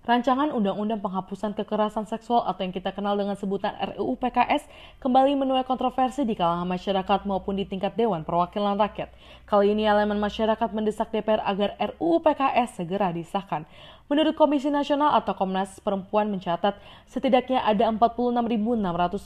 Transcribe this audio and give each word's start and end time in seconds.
Rancangan 0.00 0.48
Undang-Undang 0.56 1.04
Penghapusan 1.04 1.52
Kekerasan 1.52 2.08
Seksual 2.08 2.48
atau 2.48 2.64
yang 2.64 2.72
kita 2.72 2.88
kenal 2.88 3.20
dengan 3.20 3.36
sebutan 3.36 3.76
RUU 3.76 4.16
PKS 4.16 4.64
kembali 4.96 5.36
menuai 5.36 5.60
kontroversi 5.68 6.24
di 6.24 6.32
kalangan 6.32 6.64
masyarakat 6.64 7.28
maupun 7.28 7.60
di 7.60 7.68
tingkat 7.68 7.92
Dewan 8.00 8.24
Perwakilan 8.24 8.80
Rakyat. 8.80 9.12
Kali 9.44 9.76
ini 9.76 9.84
elemen 9.84 10.16
masyarakat 10.16 10.72
mendesak 10.72 11.12
DPR 11.12 11.44
agar 11.44 11.76
RUU 11.76 12.16
PKS 12.24 12.80
segera 12.80 13.12
disahkan. 13.12 13.68
Menurut 14.10 14.34
Komisi 14.34 14.74
Nasional 14.74 15.14
atau 15.22 15.38
Komnas 15.38 15.78
Perempuan 15.78 16.34
mencatat, 16.34 16.74
setidaknya 17.06 17.62
ada 17.62 17.86
46.698 17.94 19.22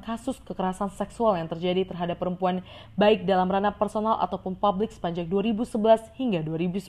kasus 0.00 0.40
kekerasan 0.48 0.88
seksual 0.96 1.36
yang 1.36 1.44
terjadi 1.44 1.84
terhadap 1.84 2.16
perempuan 2.16 2.64
baik 2.96 3.28
dalam 3.28 3.52
ranah 3.52 3.76
personal 3.76 4.16
ataupun 4.24 4.56
publik 4.56 4.96
sepanjang 4.96 5.28
2011 5.28 6.08
hingga 6.16 6.40
2019. 6.40 6.88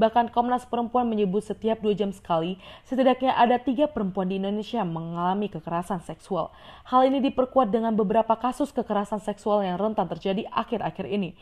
Bahkan 0.00 0.32
Komnas 0.32 0.64
Perempuan 0.64 1.04
menyebut 1.04 1.44
setiap 1.44 1.84
dua 1.84 1.92
jam 1.92 2.11
sekali, 2.12 2.60
setidaknya 2.86 3.34
ada 3.34 3.58
tiga 3.58 3.88
perempuan 3.88 4.28
di 4.28 4.38
Indonesia 4.38 4.84
mengalami 4.84 5.48
kekerasan 5.50 6.04
seksual. 6.04 6.52
Hal 6.86 7.08
ini 7.08 7.24
diperkuat 7.24 7.72
dengan 7.72 7.96
beberapa 7.96 8.36
kasus 8.38 8.70
kekerasan 8.70 9.24
seksual 9.24 9.64
yang 9.64 9.80
rentan 9.80 10.06
terjadi 10.06 10.46
akhir-akhir 10.52 11.08
ini. 11.08 11.34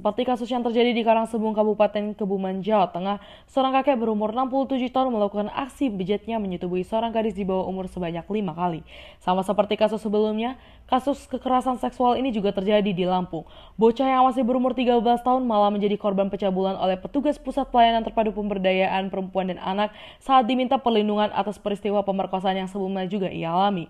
Seperti 0.00 0.24
kasus 0.24 0.48
yang 0.48 0.64
terjadi 0.64 0.96
di 0.96 1.04
Karangsebung 1.04 1.52
Kabupaten 1.52 2.16
Kebumen, 2.16 2.64
Jawa 2.64 2.88
Tengah, 2.88 3.20
seorang 3.44 3.76
kakek 3.76 4.00
berumur 4.00 4.32
67 4.32 4.88
tahun 4.88 5.12
melakukan 5.12 5.52
aksi 5.52 5.92
bejatnya 5.92 6.40
menyetubui 6.40 6.88
seorang 6.88 7.12
gadis 7.12 7.36
di 7.36 7.44
bawah 7.44 7.68
umur 7.68 7.84
sebanyak 7.84 8.24
lima 8.32 8.56
kali. 8.56 8.80
Sama 9.20 9.44
seperti 9.44 9.76
kasus 9.76 10.00
sebelumnya, 10.00 10.56
kasus 10.88 11.28
kekerasan 11.28 11.76
seksual 11.76 12.16
ini 12.16 12.32
juga 12.32 12.48
terjadi 12.48 12.96
di 12.96 13.04
Lampung. 13.04 13.44
Bocah 13.76 14.08
yang 14.08 14.24
masih 14.24 14.40
berumur 14.40 14.72
13 14.72 15.04
tahun 15.20 15.44
malah 15.44 15.68
menjadi 15.68 16.00
korban 16.00 16.32
pencabulan 16.32 16.80
oleh 16.80 16.96
petugas 16.96 17.36
Pusat 17.36 17.68
Pelayanan 17.68 18.00
Terpadu 18.00 18.32
Pemberdayaan 18.32 19.12
Perempuan 19.12 19.52
dan 19.52 19.60
Anak 19.60 19.92
saat 20.16 20.48
diminta 20.48 20.80
perlindungan 20.80 21.28
atas 21.28 21.60
peristiwa 21.60 22.00
pemerkosaan 22.00 22.56
yang 22.56 22.72
sebelumnya 22.72 23.04
juga 23.04 23.28
ia 23.28 23.52
alami. 23.52 23.84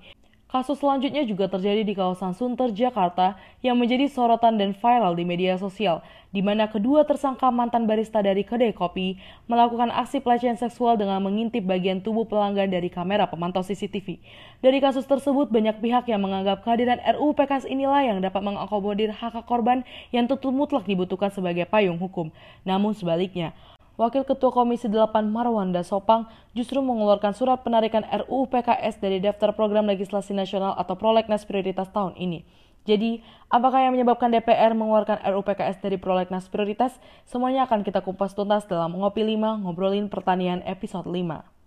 Kasus 0.50 0.82
selanjutnya 0.82 1.22
juga 1.22 1.46
terjadi 1.46 1.86
di 1.86 1.94
kawasan 1.94 2.34
Sunter, 2.34 2.74
Jakarta 2.74 3.38
yang 3.62 3.78
menjadi 3.78 4.10
sorotan 4.10 4.58
dan 4.58 4.74
viral 4.74 5.14
di 5.14 5.22
media 5.22 5.54
sosial, 5.54 6.02
di 6.34 6.42
mana 6.42 6.66
kedua 6.66 7.06
tersangka 7.06 7.54
mantan 7.54 7.86
barista 7.86 8.18
dari 8.18 8.42
kedai 8.42 8.74
kopi 8.74 9.14
melakukan 9.46 9.94
aksi 9.94 10.18
pelecehan 10.18 10.58
seksual 10.58 10.98
dengan 10.98 11.22
mengintip 11.22 11.62
bagian 11.62 12.02
tubuh 12.02 12.26
pelanggan 12.26 12.66
dari 12.66 12.90
kamera 12.90 13.30
pemantau 13.30 13.62
CCTV. 13.62 14.18
Dari 14.58 14.78
kasus 14.82 15.06
tersebut, 15.06 15.54
banyak 15.54 15.78
pihak 15.78 16.10
yang 16.10 16.18
menganggap 16.18 16.66
kehadiran 16.66 16.98
RUU 16.98 17.30
PKS 17.38 17.70
inilah 17.70 18.02
yang 18.02 18.18
dapat 18.18 18.42
mengakomodir 18.42 19.14
hak 19.14 19.46
korban 19.46 19.86
yang 20.10 20.26
tentu 20.26 20.50
mutlak 20.50 20.82
dibutuhkan 20.82 21.30
sebagai 21.30 21.62
payung 21.70 22.02
hukum. 22.02 22.34
Namun 22.66 22.98
sebaliknya, 22.98 23.54
Wakil 24.00 24.24
Ketua 24.24 24.48
Komisi 24.48 24.88
8 24.88 25.28
Marwanda 25.28 25.84
Sopang 25.84 26.24
justru 26.56 26.80
mengeluarkan 26.80 27.36
surat 27.36 27.60
penarikan 27.60 28.00
RUU 28.08 28.48
PKS 28.48 28.96
dari 28.96 29.20
daftar 29.20 29.52
program 29.52 29.84
legislasi 29.92 30.32
nasional 30.32 30.72
atau 30.80 30.96
prolegnas 30.96 31.44
prioritas 31.44 31.92
tahun 31.92 32.16
ini. 32.16 32.48
Jadi, 32.88 33.20
apakah 33.52 33.84
yang 33.84 33.92
menyebabkan 33.92 34.32
DPR 34.32 34.72
mengeluarkan 34.72 35.20
RUU 35.20 35.44
PKS 35.44 35.84
dari 35.84 36.00
prolegnas 36.00 36.48
prioritas? 36.48 36.96
Semuanya 37.28 37.68
akan 37.68 37.84
kita 37.84 38.00
kupas 38.00 38.32
tuntas 38.32 38.64
dalam 38.64 38.96
Ngopi 38.96 39.20
5 39.20 39.68
Ngobrolin 39.68 40.08
Pertanian 40.08 40.64
episode 40.64 41.04
5. 41.04 41.59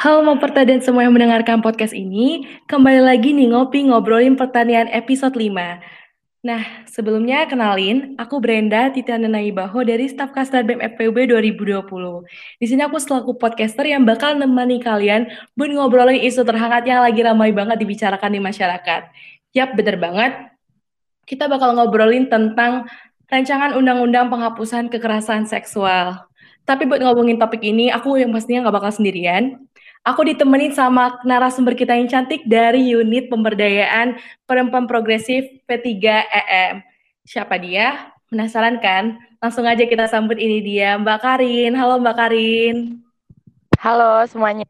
Halo 0.00 0.24
mau 0.24 0.40
pertanian 0.40 0.80
semua 0.80 1.04
yang 1.04 1.12
mendengarkan 1.12 1.60
podcast 1.60 1.92
ini. 1.92 2.48
Kembali 2.64 3.04
lagi 3.04 3.36
nih 3.36 3.52
ngopi 3.52 3.84
ngobrolin 3.84 4.32
pertanian 4.32 4.88
episode 4.88 5.36
5. 5.36 5.52
Nah, 6.40 6.64
sebelumnya 6.88 7.44
kenalin, 7.44 8.16
aku 8.16 8.40
Brenda 8.40 8.88
Titiana 8.88 9.28
Naibaho 9.28 9.84
dari 9.84 10.08
staf 10.08 10.32
Kastar 10.32 10.64
BEM 10.64 10.80
FPUB 10.96 11.28
2020. 11.28 11.84
Di 12.56 12.64
sini 12.64 12.80
aku 12.80 12.96
selaku 12.96 13.36
podcaster 13.36 13.84
yang 13.84 14.08
bakal 14.08 14.40
nemani 14.40 14.80
kalian 14.80 15.28
buat 15.52 15.68
ngobrolin 15.68 16.24
isu 16.24 16.48
terhangat 16.48 16.88
yang 16.88 17.04
lagi 17.04 17.20
ramai 17.20 17.52
banget 17.52 17.76
dibicarakan 17.76 18.32
di 18.32 18.40
masyarakat. 18.40 19.02
Yap, 19.52 19.76
bener 19.76 20.00
banget. 20.00 20.32
Kita 21.28 21.44
bakal 21.44 21.76
ngobrolin 21.76 22.24
tentang 22.32 22.88
rancangan 23.28 23.76
undang-undang 23.76 24.32
penghapusan 24.32 24.88
kekerasan 24.88 25.44
seksual. 25.44 26.24
Tapi 26.64 26.86
buat 26.88 27.04
ngomongin 27.04 27.36
topik 27.36 27.60
ini, 27.66 27.92
aku 27.92 28.16
yang 28.16 28.30
pastinya 28.30 28.64
nggak 28.64 28.76
bakal 28.80 28.92
sendirian. 28.94 29.58
Aku 30.00 30.24
ditemenin 30.24 30.72
sama 30.72 31.20
narasumber 31.28 31.76
kita 31.76 31.92
yang 31.92 32.08
cantik 32.08 32.48
dari 32.48 32.96
unit 32.96 33.28
pemberdayaan 33.28 34.16
perempuan 34.48 34.88
progresif 34.88 35.44
P3EM. 35.68 36.80
Siapa 37.28 37.60
dia? 37.60 38.08
Penasaran 38.32 38.80
kan? 38.80 39.20
Langsung 39.44 39.68
aja 39.68 39.84
kita 39.84 40.08
sambut 40.08 40.40
ini 40.40 40.64
dia, 40.64 40.96
Mbak 40.96 41.20
Karin. 41.20 41.76
Halo 41.76 42.00
Mbak 42.00 42.16
Karin. 42.16 43.04
Halo 43.76 44.24
semuanya. 44.24 44.64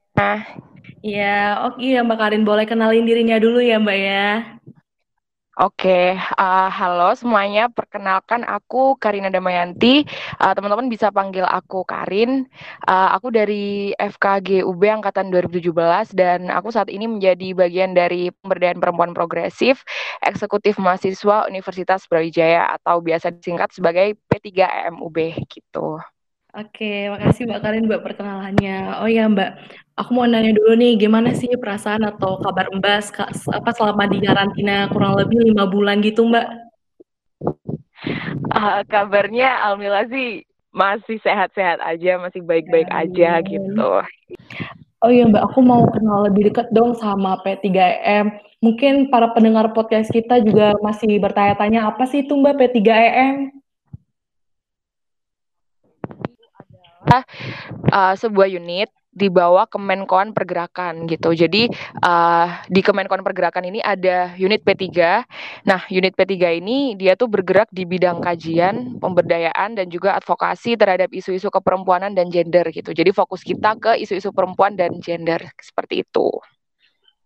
Iya, 0.99 1.63
oke 1.63 1.79
okay, 1.79 2.03
Mbak 2.03 2.19
Karin 2.19 2.43
boleh 2.43 2.67
kenalin 2.67 3.07
dirinya 3.07 3.39
dulu 3.39 3.63
ya 3.63 3.79
Mbak 3.79 3.99
ya. 4.03 4.27
Oke, 5.61 6.17
uh, 6.17 6.69
halo 6.73 7.13
semuanya. 7.13 7.69
Perkenalkan 7.69 8.49
aku 8.49 8.97
Karina 8.97 9.29
Damayanti. 9.29 10.09
Uh, 10.41 10.57
teman-teman 10.57 10.89
bisa 10.89 11.13
panggil 11.13 11.45
aku 11.45 11.85
Karin. 11.85 12.49
Uh, 12.89 13.09
aku 13.13 13.29
dari 13.29 13.93
FKG 13.93 14.65
UB 14.65 14.81
angkatan 14.89 15.29
2017 15.29 16.17
dan 16.17 16.49
aku 16.49 16.73
saat 16.73 16.89
ini 16.89 17.05
menjadi 17.05 17.53
bagian 17.53 17.93
dari 17.93 18.33
pemberdayaan 18.41 18.81
perempuan 18.81 19.13
progresif 19.13 19.85
eksekutif 20.25 20.81
mahasiswa 20.81 21.45
Universitas 21.45 22.09
Brawijaya 22.09 22.81
atau 22.81 23.05
biasa 23.05 23.29
disingkat 23.29 23.69
sebagai 23.77 24.17
P3EMUB 24.33 25.45
gitu. 25.45 26.01
Oke, 26.51 27.07
makasih 27.07 27.47
Mbak 27.47 27.61
Karin 27.63 27.87
buat 27.87 28.03
perkenalannya. 28.03 28.99
Oh 28.99 29.07
ya 29.07 29.31
Mbak, 29.31 29.51
aku 29.95 30.11
mau 30.11 30.27
nanya 30.27 30.51
dulu 30.51 30.75
nih, 30.75 30.99
gimana 30.99 31.31
sih 31.31 31.47
perasaan 31.55 32.03
atau 32.03 32.43
kabar 32.43 32.67
Mbak 32.75 33.15
apa 33.55 33.71
selama 33.71 34.11
di 34.11 34.19
karantina 34.19 34.91
kurang 34.91 35.15
lebih 35.15 35.47
lima 35.47 35.71
bulan 35.71 36.03
gitu 36.03 36.27
Mbak? 36.27 36.47
Uh, 38.51 38.83
kabarnya 38.91 39.63
alhamdulillah 39.63 40.11
sih 40.11 40.43
masih 40.75 41.23
sehat-sehat 41.23 41.79
aja, 41.87 42.19
masih 42.19 42.43
baik-baik 42.43 42.91
aja 42.91 43.39
gitu. 43.47 44.03
Oh 45.01 45.11
iya 45.11 45.31
Mbak, 45.31 45.55
aku 45.55 45.63
mau 45.63 45.87
kenal 45.95 46.27
lebih 46.27 46.51
dekat 46.51 46.67
dong 46.75 46.99
sama 46.99 47.39
P3EM. 47.47 48.27
Mungkin 48.59 49.07
para 49.07 49.31
pendengar 49.31 49.71
podcast 49.71 50.11
kita 50.11 50.43
juga 50.43 50.75
masih 50.83 51.23
bertanya-tanya 51.23 51.95
apa 51.95 52.11
sih 52.11 52.27
itu 52.27 52.35
Mbak 52.35 52.59
P3EM? 52.59 53.60
Uh, 57.11 58.15
sebuah 58.15 58.47
unit 58.47 58.91
di 59.11 59.27
bawah 59.27 59.67
Kemenkoan 59.67 60.31
Pergerakan 60.31 61.11
gitu. 61.11 61.35
Jadi 61.35 61.67
uh, 62.07 62.47
di 62.71 62.81
Kemenkoan 62.81 63.27
Pergerakan 63.27 63.67
ini 63.67 63.83
ada 63.83 64.33
unit 64.39 64.63
P3. 64.63 64.87
Nah, 65.67 65.83
unit 65.91 66.15
P3 66.15 66.63
ini 66.63 66.95
dia 66.95 67.19
tuh 67.19 67.27
bergerak 67.27 67.69
di 67.75 67.83
bidang 67.83 68.23
kajian, 68.23 69.03
pemberdayaan 69.03 69.75
dan 69.75 69.91
juga 69.91 70.15
advokasi 70.15 70.79
terhadap 70.79 71.11
isu-isu 71.11 71.51
keperempuanan 71.51 72.15
dan 72.15 72.31
gender 72.31 72.71
gitu. 72.71 72.95
Jadi 72.95 73.11
fokus 73.11 73.43
kita 73.43 73.75
ke 73.77 73.99
isu-isu 73.99 74.31
perempuan 74.31 74.79
dan 74.79 75.03
gender 75.03 75.43
seperti 75.59 76.07
itu. 76.07 76.31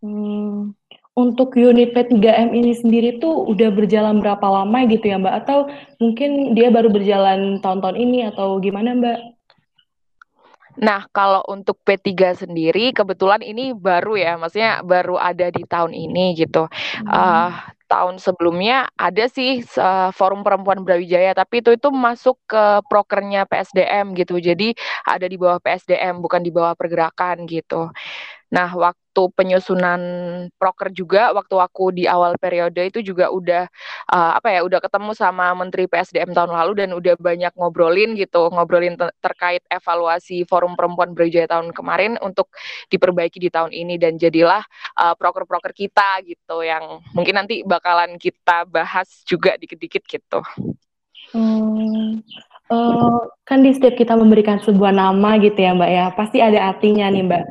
Hmm, 0.00 0.76
untuk 1.16 1.52
unit 1.54 1.92
P3M 1.92 2.56
ini 2.56 2.72
sendiri 2.74 3.20
tuh 3.20 3.44
udah 3.48 3.70
berjalan 3.70 4.24
berapa 4.24 4.44
lama 4.44 4.88
gitu 4.88 5.04
ya 5.04 5.20
Mbak? 5.20 5.34
Atau 5.44 5.68
mungkin 6.00 6.56
dia 6.56 6.72
baru 6.72 6.88
berjalan 6.88 7.60
tahun-tahun 7.60 7.96
ini 8.00 8.32
atau 8.32 8.56
gimana 8.58 8.96
Mbak? 8.96 9.33
Nah, 10.80 11.06
kalau 11.14 11.42
untuk 11.46 11.78
P3 11.86 12.34
sendiri 12.34 12.90
kebetulan 12.90 13.42
ini 13.44 13.74
baru 13.74 14.18
ya, 14.18 14.34
maksudnya 14.34 14.82
baru 14.82 15.18
ada 15.18 15.50
di 15.50 15.62
tahun 15.62 15.94
ini 15.94 16.34
gitu. 16.34 16.66
Hmm. 16.66 17.08
Uh, 17.10 17.52
tahun 17.86 18.16
sebelumnya 18.18 18.90
ada 18.98 19.30
sih 19.30 19.62
uh, 19.78 20.10
Forum 20.10 20.42
Perempuan 20.42 20.82
Brawijaya, 20.82 21.36
tapi 21.36 21.62
itu 21.62 21.76
itu 21.76 21.88
masuk 21.94 22.40
ke 22.48 22.82
prokernya 22.90 23.46
PSDM 23.46 24.18
gitu. 24.18 24.40
Jadi 24.42 24.74
ada 25.06 25.26
di 25.28 25.36
bawah 25.38 25.62
PSDM, 25.62 26.18
bukan 26.18 26.42
di 26.42 26.50
bawah 26.50 26.74
pergerakan 26.74 27.46
gitu. 27.46 27.94
Nah, 28.54 28.70
waktu 28.70 29.22
penyusunan 29.34 30.00
proker 30.54 30.94
juga, 30.94 31.34
waktu 31.34 31.58
aku 31.58 31.90
di 31.90 32.06
awal 32.06 32.38
periode 32.38 32.78
itu 32.86 33.02
juga 33.02 33.26
udah 33.34 33.66
uh, 34.14 34.38
apa 34.38 34.54
ya, 34.54 34.60
udah 34.62 34.78
ketemu 34.78 35.10
sama 35.18 35.50
Menteri 35.58 35.90
PSDM 35.90 36.30
tahun 36.30 36.54
lalu 36.54 36.86
dan 36.86 36.90
udah 36.94 37.18
banyak 37.18 37.50
ngobrolin 37.58 38.14
gitu, 38.14 38.46
ngobrolin 38.54 38.94
ter 38.94 39.10
terkait 39.18 39.66
evaluasi 39.66 40.46
Forum 40.46 40.78
Perempuan 40.78 41.18
Brawijaya 41.18 41.50
tahun 41.50 41.74
kemarin 41.74 42.14
untuk 42.22 42.54
diperbaiki 42.94 43.42
di 43.42 43.50
tahun 43.50 43.74
ini 43.74 43.98
dan 43.98 44.14
jadilah 44.22 44.62
uh, 45.02 45.18
proker-proker 45.18 45.74
kita 45.74 46.22
gitu 46.22 46.62
yang 46.62 47.02
mungkin 47.10 47.34
nanti 47.42 47.66
bakalan 47.66 48.14
kita 48.22 48.70
bahas 48.70 49.26
juga 49.26 49.58
dikit-dikit 49.58 50.06
gitu. 50.06 50.38
Hmm, 51.34 52.22
Uh, 52.64 53.28
kan 53.44 53.60
di 53.60 53.76
setiap 53.76 53.92
kita 53.92 54.16
memberikan 54.16 54.56
sebuah 54.56 54.88
nama 54.88 55.36
gitu 55.36 55.60
ya 55.60 55.76
Mbak 55.76 55.90
ya, 55.92 56.06
pasti 56.16 56.40
ada 56.40 56.72
artinya 56.72 57.12
nih 57.12 57.20
Mbak. 57.28 57.44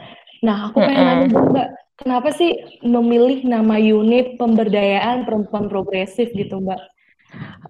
Nah, 0.44 0.70
aku 0.70 0.84
pengen 0.84 1.06
nanya 1.08 1.40
Mbak, 1.40 1.68
kenapa 2.04 2.30
sih 2.36 2.52
memilih 2.84 3.48
nama 3.48 3.80
unit 3.80 4.36
pemberdayaan 4.36 5.24
perempuan 5.24 5.72
progresif 5.72 6.36
gitu 6.36 6.60
Mbak? 6.60 6.92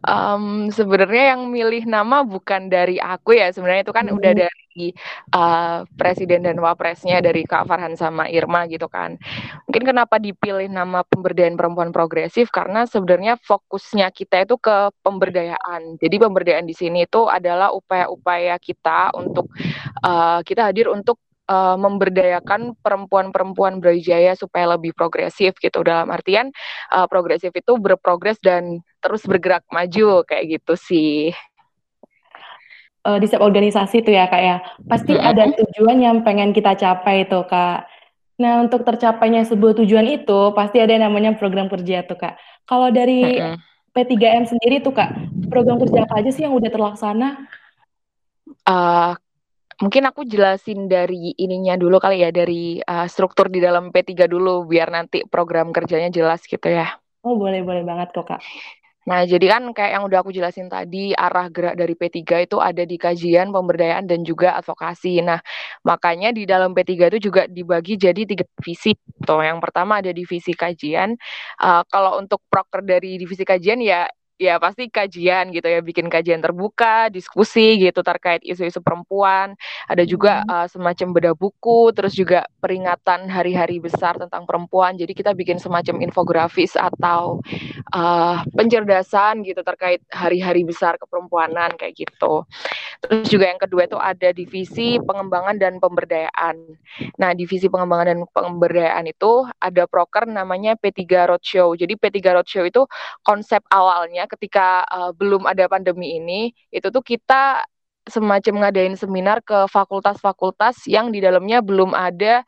Um, 0.04 0.68
sebenarnya 0.68 1.38
yang 1.38 1.48
milih 1.48 1.88
nama 1.88 2.28
bukan 2.28 2.68
dari 2.68 3.00
aku 3.00 3.40
ya, 3.40 3.48
sebenarnya 3.56 3.88
itu 3.88 3.96
kan 3.96 4.12
hmm. 4.12 4.18
udah 4.20 4.32
dari 4.36 4.92
uh, 5.32 5.88
presiden 5.96 6.44
dan 6.44 6.60
wapresnya 6.60 7.24
dari 7.24 7.48
Kak 7.48 7.72
Farhan 7.72 7.96
sama 7.96 8.28
Irma 8.28 8.68
gitu 8.68 8.92
kan. 8.92 9.16
Mungkin 9.64 9.84
kenapa 9.88 10.20
dipilih 10.20 10.68
nama 10.68 11.08
pemberdayaan 11.08 11.56
perempuan 11.56 11.96
progresif 11.96 12.52
karena 12.52 12.84
sebenarnya 12.84 13.40
fokusnya 13.40 14.12
kita 14.12 14.44
itu 14.44 14.60
ke 14.60 14.92
pemberdayaan. 15.00 15.96
Jadi 15.96 16.16
pemberdayaan 16.20 16.68
di 16.68 16.76
sini 16.76 17.08
itu 17.08 17.32
adalah 17.32 17.72
upaya-upaya 17.72 18.60
kita 18.60 19.16
untuk 19.16 19.48
uh, 20.04 20.44
kita 20.44 20.68
hadir 20.68 20.92
untuk 20.92 21.23
uh, 21.48 21.76
memberdayakan 21.76 22.78
perempuan-perempuan 22.80 23.84
Brawijaya 23.84 24.36
supaya 24.38 24.76
lebih 24.78 24.96
progresif 24.96 25.58
gitu 25.60 25.84
dalam 25.84 26.12
artian 26.12 26.52
uh, 26.94 27.08
progresif 27.10 27.52
itu 27.52 27.76
berprogres 27.80 28.40
dan 28.40 28.80
terus 29.04 29.24
bergerak 29.28 29.66
maju 29.72 30.24
kayak 30.24 30.60
gitu 30.60 30.74
sih. 30.78 31.36
Uh, 33.04 33.20
di 33.20 33.28
setiap 33.28 33.44
organisasi 33.44 34.00
itu 34.00 34.16
ya 34.16 34.32
kak 34.32 34.40
ya 34.40 34.58
pasti 34.88 35.12
mm 35.12 35.20
-hmm. 35.20 35.30
ada 35.36 35.44
tujuan 35.60 35.98
yang 36.00 36.18
pengen 36.24 36.56
kita 36.56 36.80
capai 36.80 37.28
itu 37.28 37.40
kak. 37.52 37.84
Nah 38.40 38.64
untuk 38.64 38.88
tercapainya 38.88 39.44
sebuah 39.44 39.84
tujuan 39.84 40.08
itu 40.08 40.56
pasti 40.56 40.80
ada 40.80 40.96
yang 40.96 41.12
namanya 41.12 41.36
program 41.36 41.68
kerja 41.68 42.08
tuh 42.08 42.16
kak. 42.16 42.40
Kalau 42.64 42.88
dari 42.96 43.44
mm 43.44 43.44
-hmm. 43.44 43.58
P3M 43.94 44.44
sendiri 44.48 44.80
tuh 44.80 44.96
kak 44.96 45.12
program 45.52 45.84
kerja 45.84 46.08
apa 46.08 46.24
aja 46.24 46.32
sih 46.32 46.48
yang 46.48 46.56
udah 46.56 46.72
terlaksana? 46.72 47.30
Uh, 48.64 49.20
mungkin 49.84 50.08
aku 50.08 50.24
jelasin 50.24 50.88
dari 50.88 51.36
ininya 51.36 51.76
dulu 51.76 52.00
kali 52.00 52.24
ya 52.24 52.32
dari 52.32 52.80
uh, 52.80 53.04
struktur 53.12 53.52
di 53.52 53.60
dalam 53.60 53.92
P3 53.92 54.32
dulu 54.32 54.64
biar 54.64 54.88
nanti 54.88 55.28
program 55.28 55.76
kerjanya 55.76 56.08
jelas 56.08 56.48
gitu 56.48 56.64
ya. 56.72 56.96
Oh 57.28 57.36
boleh 57.36 57.60
boleh 57.68 57.84
banget 57.84 58.16
kok 58.16 58.32
kak. 58.32 58.40
Nah, 59.04 59.28
jadi 59.28 59.52
kan 59.52 59.64
kayak 59.76 60.00
yang 60.00 60.04
udah 60.08 60.24
aku 60.24 60.32
jelasin 60.32 60.72
tadi, 60.72 61.12
arah 61.12 61.52
gerak 61.52 61.76
dari 61.76 61.92
P3 61.92 62.48
itu 62.48 62.56
ada 62.64 62.88
di 62.88 62.96
kajian, 62.96 63.52
pemberdayaan, 63.52 64.08
dan 64.08 64.24
juga 64.24 64.56
advokasi. 64.56 65.20
Nah, 65.20 65.44
makanya 65.84 66.32
di 66.32 66.48
dalam 66.48 66.72
P3 66.72 67.12
itu 67.12 67.28
juga 67.28 67.44
dibagi 67.44 68.00
jadi 68.00 68.24
tiga 68.24 68.48
divisi. 68.56 68.96
Tuh, 69.28 69.44
yang 69.44 69.60
pertama 69.60 70.00
ada 70.00 70.16
divisi 70.16 70.56
kajian. 70.56 71.20
Uh, 71.60 71.84
kalau 71.92 72.16
untuk 72.16 72.40
proker 72.48 72.80
dari 72.80 73.20
divisi 73.20 73.44
kajian 73.44 73.84
ya 73.84 74.08
ya 74.42 74.58
pasti 74.58 74.90
kajian 74.90 75.54
gitu 75.54 75.70
ya 75.70 75.80
bikin 75.80 76.10
kajian 76.10 76.42
terbuka 76.42 77.08
diskusi 77.14 77.78
gitu 77.80 78.02
terkait 78.02 78.42
isu-isu 78.42 78.82
perempuan. 78.82 79.54
Ada 79.88 80.04
juga 80.04 80.42
uh, 80.50 80.68
semacam 80.68 81.08
beda 81.14 81.32
buku 81.38 81.94
terus 81.94 82.18
juga 82.18 82.50
peringatan 82.60 83.30
hari-hari 83.30 83.78
besar 83.78 84.18
tentang 84.18 84.44
perempuan. 84.50 84.98
Jadi 84.98 85.14
kita 85.14 85.32
bikin 85.38 85.62
semacam 85.62 86.02
infografis 86.02 86.74
atau 86.74 87.40
uh, 87.94 88.42
pencerdasan 88.58 89.46
gitu 89.46 89.62
terkait 89.62 90.02
hari-hari 90.12 90.66
besar 90.66 90.98
keperempuanan 90.98 91.78
kayak 91.78 91.94
gitu. 91.96 92.44
Terus 93.04 93.28
juga 93.30 93.46
yang 93.52 93.62
kedua 93.62 93.86
itu 93.86 94.00
ada 94.00 94.30
divisi 94.34 94.98
pengembangan 95.04 95.60
dan 95.60 95.78
pemberdayaan. 95.78 96.56
Nah 97.20 97.32
divisi 97.36 97.68
pengembangan 97.70 98.08
dan 98.16 98.20
pemberdayaan 98.32 99.06
itu 99.08 99.46
ada 99.60 99.86
proker 99.86 100.26
namanya 100.28 100.76
P3 100.80 101.30
Roadshow. 101.30 101.76
Jadi 101.78 102.00
P3 102.00 102.18
Roadshow 102.40 102.66
itu 102.66 102.88
konsep 103.22 103.62
awalnya 103.70 104.23
ketika 104.28 104.84
uh, 104.88 105.12
belum 105.16 105.46
ada 105.48 105.68
pandemi 105.68 106.18
ini 106.20 106.52
itu 106.70 106.88
tuh 106.90 107.04
kita 107.04 107.64
semacam 108.04 108.68
ngadain 108.68 108.96
seminar 109.00 109.40
ke 109.40 109.64
fakultas-fakultas 109.72 110.84
yang 110.92 111.16
di 111.16 111.24
dalamnya 111.24 111.64
belum 111.64 111.96
ada 111.96 112.44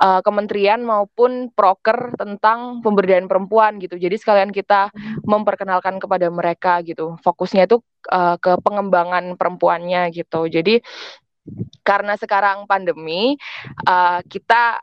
uh, 0.00 0.24
kementerian 0.24 0.80
maupun 0.80 1.52
proker 1.52 2.16
tentang 2.16 2.80
pemberdayaan 2.80 3.28
perempuan 3.28 3.76
gitu. 3.84 4.00
Jadi 4.00 4.16
sekalian 4.16 4.48
kita 4.48 4.88
memperkenalkan 5.28 6.00
kepada 6.00 6.32
mereka 6.32 6.80
gitu. 6.80 7.20
Fokusnya 7.20 7.68
itu 7.68 7.84
uh, 8.08 8.40
ke 8.40 8.56
pengembangan 8.64 9.36
perempuannya 9.36 10.08
gitu. 10.16 10.48
Jadi 10.48 10.80
karena 11.84 12.16
sekarang 12.16 12.64
pandemi 12.64 13.36
uh, 13.84 14.24
kita 14.24 14.80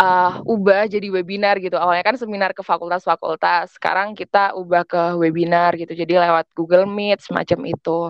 uh, 0.00 0.40
ubah 0.44 0.88
jadi 0.88 1.08
webinar 1.08 1.60
gitu. 1.60 1.76
Awalnya 1.76 2.04
kan 2.04 2.16
seminar 2.20 2.50
ke 2.52 2.60
fakultas-fakultas, 2.60 3.76
sekarang 3.76 4.12
kita 4.12 4.52
ubah 4.56 4.84
ke 4.84 5.02
webinar 5.20 5.76
gitu. 5.76 5.92
Jadi 5.92 6.16
lewat 6.16 6.48
Google 6.52 6.84
Meet 6.88 7.24
semacam 7.24 7.60
itu. 7.68 8.00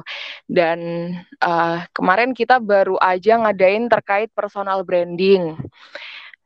Dan 0.47 1.11
uh, 1.43 1.83
kemarin 1.95 2.35
kita 2.35 2.59
baru 2.59 2.99
aja 2.99 3.39
ngadain 3.43 3.87
terkait 3.91 4.31
personal 4.35 4.83
branding 4.83 5.55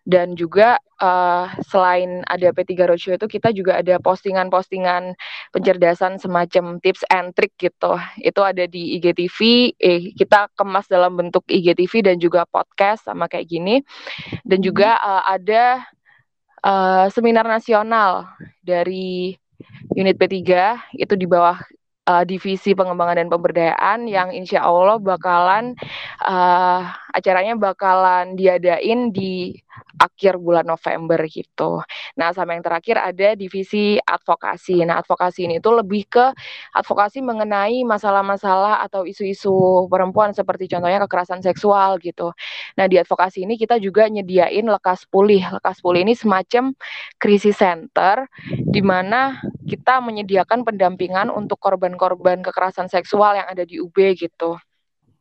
dan 0.08 0.32
juga 0.32 0.80
uh, 1.00 1.48
selain 1.68 2.24
ada 2.28 2.50
P3 2.50 2.88
Roadshow 2.88 3.16
itu 3.16 3.26
kita 3.28 3.52
juga 3.52 3.80
ada 3.80 4.00
postingan-postingan 4.00 5.12
pencerdasan 5.52 6.16
semacam 6.16 6.80
tips 6.80 7.04
and 7.12 7.36
trick 7.36 7.52
gitu. 7.60 8.00
Itu 8.20 8.40
ada 8.40 8.64
di 8.64 8.96
IGTV, 8.96 9.38
eh 9.76 10.12
kita 10.16 10.48
kemas 10.56 10.88
dalam 10.88 11.16
bentuk 11.16 11.44
IGTV 11.48 12.04
dan 12.04 12.16
juga 12.16 12.48
podcast 12.48 13.04
sama 13.04 13.28
kayak 13.28 13.46
gini. 13.48 13.84
Dan 14.44 14.64
juga 14.64 14.96
uh, 15.00 15.24
ada 15.28 15.84
uh, 16.64 17.06
seminar 17.12 17.44
nasional 17.44 18.28
dari 18.64 19.36
unit 19.96 20.16
P3 20.16 20.40
itu 20.96 21.14
di 21.16 21.26
bawah 21.28 21.60
uh, 22.08 22.24
divisi 22.24 22.72
pengembangan 22.74 23.24
dan 23.24 23.28
pemberdayaan 23.28 24.08
yang 24.08 24.34
insya 24.34 24.64
Allah 24.64 24.98
bakalan 24.98 25.76
uh, 26.24 26.88
acaranya 27.10 27.54
bakalan 27.58 28.38
diadain 28.38 29.10
di 29.10 29.54
akhir 30.00 30.40
bulan 30.40 30.64
November 30.64 31.20
gitu. 31.28 31.82
Nah, 32.16 32.32
sama 32.32 32.56
yang 32.56 32.64
terakhir 32.64 32.96
ada 33.00 33.36
divisi 33.36 34.00
advokasi. 34.00 34.82
Nah, 34.86 35.02
advokasi 35.02 35.46
ini 35.50 35.56
tuh 35.60 35.80
lebih 35.82 36.08
ke 36.08 36.26
advokasi 36.72 37.20
mengenai 37.20 37.84
masalah-masalah 37.84 38.80
atau 38.86 39.04
isu-isu 39.04 39.86
perempuan 39.90 40.32
seperti 40.32 40.70
contohnya 40.70 41.02
kekerasan 41.04 41.44
seksual 41.44 42.00
gitu. 42.00 42.32
Nah, 42.78 42.86
di 42.86 42.96
advokasi 42.96 43.44
ini 43.44 43.60
kita 43.60 43.76
juga 43.82 44.06
nyediain 44.08 44.64
lekas 44.64 45.04
pulih. 45.08 45.42
Lekas 45.60 45.82
pulih 45.84 46.06
ini 46.06 46.14
semacam 46.16 46.72
krisis 47.20 47.58
center 47.60 48.24
di 48.48 48.80
mana 48.80 49.36
kita 49.68 50.00
menyediakan 50.00 50.64
pendampingan 50.64 51.28
untuk 51.28 51.60
korban-korban 51.60 52.40
kekerasan 52.40 52.88
seksual 52.88 53.36
yang 53.36 53.48
ada 53.50 53.66
di 53.66 53.78
UB 53.82 53.96
gitu. 54.16 54.56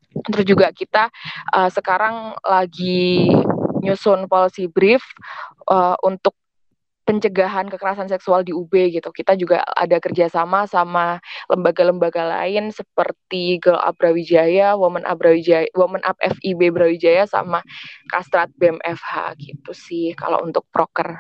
Terus 0.10 0.46
juga 0.46 0.74
kita 0.74 1.14
uh, 1.54 1.70
sekarang 1.70 2.34
lagi 2.42 3.30
nyusun 3.80 4.28
policy 4.28 4.68
brief 4.68 5.02
uh, 5.70 5.96
untuk 6.04 6.36
pencegahan 7.10 7.66
kekerasan 7.66 8.06
seksual 8.06 8.46
di 8.46 8.54
UB 8.54 8.70
gitu. 8.70 9.10
Kita 9.10 9.34
juga 9.34 9.66
ada 9.66 9.98
kerjasama 9.98 10.70
sama 10.70 11.18
lembaga-lembaga 11.50 12.22
lain 12.22 12.70
seperti 12.70 13.58
Girl 13.58 13.82
Up 13.82 13.98
Brawijaya, 13.98 14.78
Women 14.78 15.10
Up 15.10 15.18
Brawijaya, 15.18 15.66
Women 15.74 16.06
Up 16.06 16.22
FIB 16.22 16.70
Brawijaya 16.70 17.26
sama 17.26 17.66
Kastrat 18.14 18.54
BMFH 18.62 19.42
gitu 19.42 19.74
sih 19.74 20.14
kalau 20.14 20.46
untuk 20.46 20.70
proker. 20.70 21.18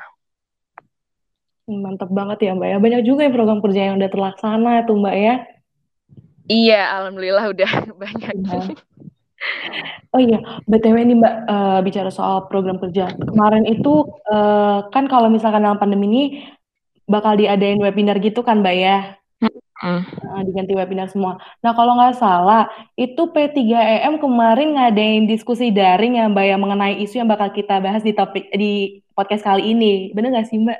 Mantap 1.65 2.13
banget 2.13 2.49
ya 2.49 2.51
Mbak 2.53 2.69
ya. 2.69 2.77
Banyak 2.77 3.01
juga 3.01 3.21
ya 3.25 3.33
program 3.33 3.57
kerja 3.57 3.81
yang 3.89 3.95
udah 3.97 4.09
terlaksana 4.13 4.85
tuh 4.85 4.93
Mbak 4.93 5.15
ya. 5.17 5.35
Iya, 6.49 6.81
alhamdulillah 6.97 7.45
udah 7.53 7.71
banyak. 8.01 8.33
Ya. 8.41 8.61
Oh 10.09 10.19
iya, 10.19 10.41
BTW 10.65 10.97
nih 11.05 11.15
Mbak, 11.21 11.35
uh, 11.47 11.79
bicara 11.85 12.09
soal 12.09 12.49
program 12.49 12.81
kerja. 12.81 13.13
Kemarin 13.13 13.69
itu, 13.69 14.03
uh, 14.27 14.89
kan 14.89 15.05
kalau 15.05 15.29
misalkan 15.29 15.61
dalam 15.63 15.77
pandemi 15.77 16.09
ini, 16.09 16.23
bakal 17.05 17.37
diadain 17.37 17.77
webinar 17.77 18.17
gitu 18.17 18.41
kan 18.41 18.65
Mbak 18.65 18.75
ya? 18.75 18.97
Mm. 19.79 20.03
Uh, 20.03 20.41
diganti 20.43 20.75
webinar 20.75 21.07
semua. 21.07 21.39
Nah 21.63 21.71
kalau 21.71 21.95
nggak 21.95 22.19
salah, 22.19 22.67
itu 22.99 23.31
P3EM 23.31 24.19
kemarin 24.19 24.75
ngadain 24.75 25.23
diskusi 25.23 25.71
daring 25.71 26.19
ya 26.19 26.27
Mbak 26.27 26.45
ya, 26.49 26.55
mengenai 26.59 26.95
isu 26.99 27.23
yang 27.23 27.29
bakal 27.31 27.53
kita 27.53 27.79
bahas 27.79 28.03
di 28.03 28.11
topik 28.11 28.51
di 28.51 28.99
podcast 29.15 29.45
kali 29.45 29.71
ini. 29.71 30.11
Bener 30.11 30.35
nggak 30.35 30.49
sih 30.51 30.59
Mbak? 30.59 30.79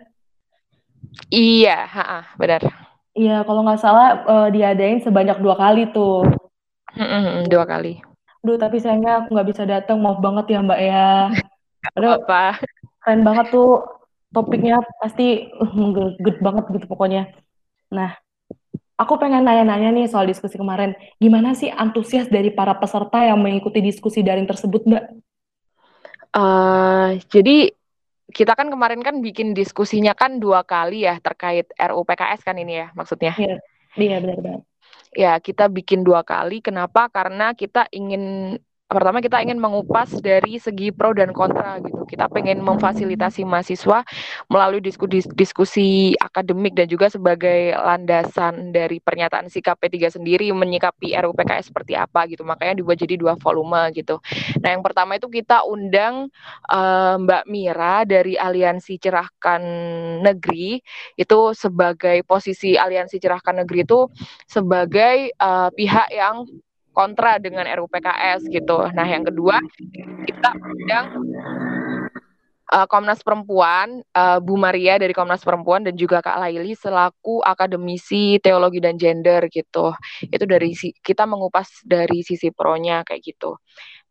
Iya, 1.32 1.86
ha 1.86 2.28
benar. 2.36 2.89
Iya, 3.18 3.42
kalau 3.44 3.66
nggak 3.66 3.82
salah, 3.82 4.08
uh, 4.26 4.48
diadain 4.54 5.02
sebanyak 5.02 5.42
dua 5.42 5.56
kali 5.58 5.90
tuh. 5.90 6.26
Mm 6.94 7.50
dua 7.50 7.66
kali. 7.66 8.02
Duh, 8.40 8.56
tapi 8.56 8.80
sayangnya 8.80 9.26
aku 9.26 9.36
nggak 9.36 9.50
bisa 9.52 9.64
datang, 9.68 10.00
maaf 10.00 10.24
banget 10.24 10.56
ya 10.56 10.60
Mbak 10.64 10.80
ya. 10.80 11.08
Aduh, 12.00 12.22
apa? 12.24 12.62
Keren 13.04 13.22
banget 13.28 13.52
tuh 13.52 13.84
topiknya 14.30 14.80
pasti 15.02 15.50
uh, 15.58 16.14
good 16.22 16.38
banget 16.40 16.70
gitu 16.72 16.86
pokoknya. 16.86 17.34
Nah, 17.90 18.14
aku 18.96 19.18
pengen 19.18 19.44
nanya-nanya 19.44 19.90
nih 19.90 20.06
soal 20.08 20.30
diskusi 20.30 20.56
kemarin. 20.56 20.94
Gimana 21.18 21.58
sih 21.58 21.74
antusias 21.74 22.30
dari 22.30 22.54
para 22.54 22.78
peserta 22.78 23.26
yang 23.26 23.42
mengikuti 23.42 23.82
diskusi 23.82 24.22
daring 24.22 24.46
tersebut, 24.46 24.86
Mbak? 24.86 25.04
Uh, 26.30 27.18
jadi 27.34 27.74
kita 28.30 28.54
kan 28.54 28.70
kemarin 28.70 29.02
kan 29.02 29.20
bikin 29.26 29.58
diskusinya 29.58 30.14
kan 30.14 30.38
dua 30.38 30.62
kali 30.62 31.06
ya 31.06 31.18
terkait 31.18 31.66
RUU 31.74 32.06
PKS 32.06 32.46
kan 32.46 32.56
ini 32.62 32.86
ya 32.86 32.88
maksudnya. 32.94 33.34
Iya, 33.38 33.58
iya 33.98 34.18
benar-benar. 34.22 34.62
ya 35.10 35.34
kita 35.42 35.66
bikin 35.68 36.06
dua 36.06 36.22
kali. 36.22 36.62
Kenapa? 36.62 37.10
Karena 37.10 37.58
kita 37.58 37.90
ingin 37.90 38.56
pertama 38.90 39.22
kita 39.22 39.38
ingin 39.46 39.62
mengupas 39.62 40.10
dari 40.18 40.58
segi 40.58 40.90
pro 40.90 41.14
dan 41.14 41.30
kontra 41.30 41.78
gitu. 41.78 42.10
Kita 42.10 42.26
pengen 42.26 42.66
memfasilitasi 42.66 43.46
mahasiswa 43.46 44.02
melalui 44.50 44.82
diskusi, 44.82 45.22
diskusi 45.38 45.88
akademik 46.18 46.74
dan 46.74 46.90
juga 46.90 47.06
sebagai 47.06 47.78
landasan 47.78 48.74
dari 48.74 48.98
pernyataan 48.98 49.46
sikap 49.46 49.78
P3 49.78 50.18
sendiri 50.18 50.50
menyikapi 50.50 51.14
RUU 51.14 51.38
PKS 51.38 51.70
seperti 51.70 51.94
apa 51.94 52.26
gitu. 52.26 52.42
Makanya 52.42 52.82
dibuat 52.82 52.98
jadi 52.98 53.14
dua 53.14 53.38
volume 53.38 53.94
gitu. 53.94 54.18
Nah, 54.58 54.74
yang 54.74 54.82
pertama 54.82 55.22
itu 55.22 55.30
kita 55.30 55.62
undang 55.70 56.34
uh, 56.74 57.16
Mbak 57.22 57.46
Mira 57.46 58.10
dari 58.10 58.42
Aliansi 58.42 58.98
Cerahkan 58.98 59.62
Negeri 60.26 60.82
itu 61.14 61.40
sebagai 61.54 62.26
posisi 62.26 62.74
Aliansi 62.74 63.22
Cerahkan 63.22 63.62
Negeri 63.62 63.86
itu 63.86 64.10
sebagai 64.50 65.30
uh, 65.38 65.70
pihak 65.70 66.10
yang 66.10 66.50
kontra 67.00 67.40
dengan 67.40 67.64
RUU 67.64 67.88
PKS 67.88 68.52
gitu. 68.52 68.92
Nah, 68.92 69.08
yang 69.08 69.24
kedua 69.24 69.64
kita 70.28 70.52
undang 70.60 71.06
uh, 72.76 72.86
Komnas 72.92 73.24
Perempuan, 73.24 74.04
uh, 74.14 74.40
Bu 74.44 74.60
Maria 74.60 75.00
dari 75.00 75.16
Komnas 75.16 75.42
Perempuan 75.42 75.88
dan 75.88 75.98
juga 75.98 76.20
Kak 76.20 76.38
Laili 76.44 76.76
selaku 76.76 77.42
akademisi 77.42 78.38
teologi 78.44 78.84
dan 78.84 79.00
gender 79.00 79.48
gitu. 79.50 79.96
Itu 80.28 80.44
dari 80.44 80.76
kita 81.02 81.24
mengupas 81.24 81.84
dari 81.88 82.22
sisi 82.22 82.52
pronya 82.54 83.08
kayak 83.08 83.22
gitu. 83.24 83.58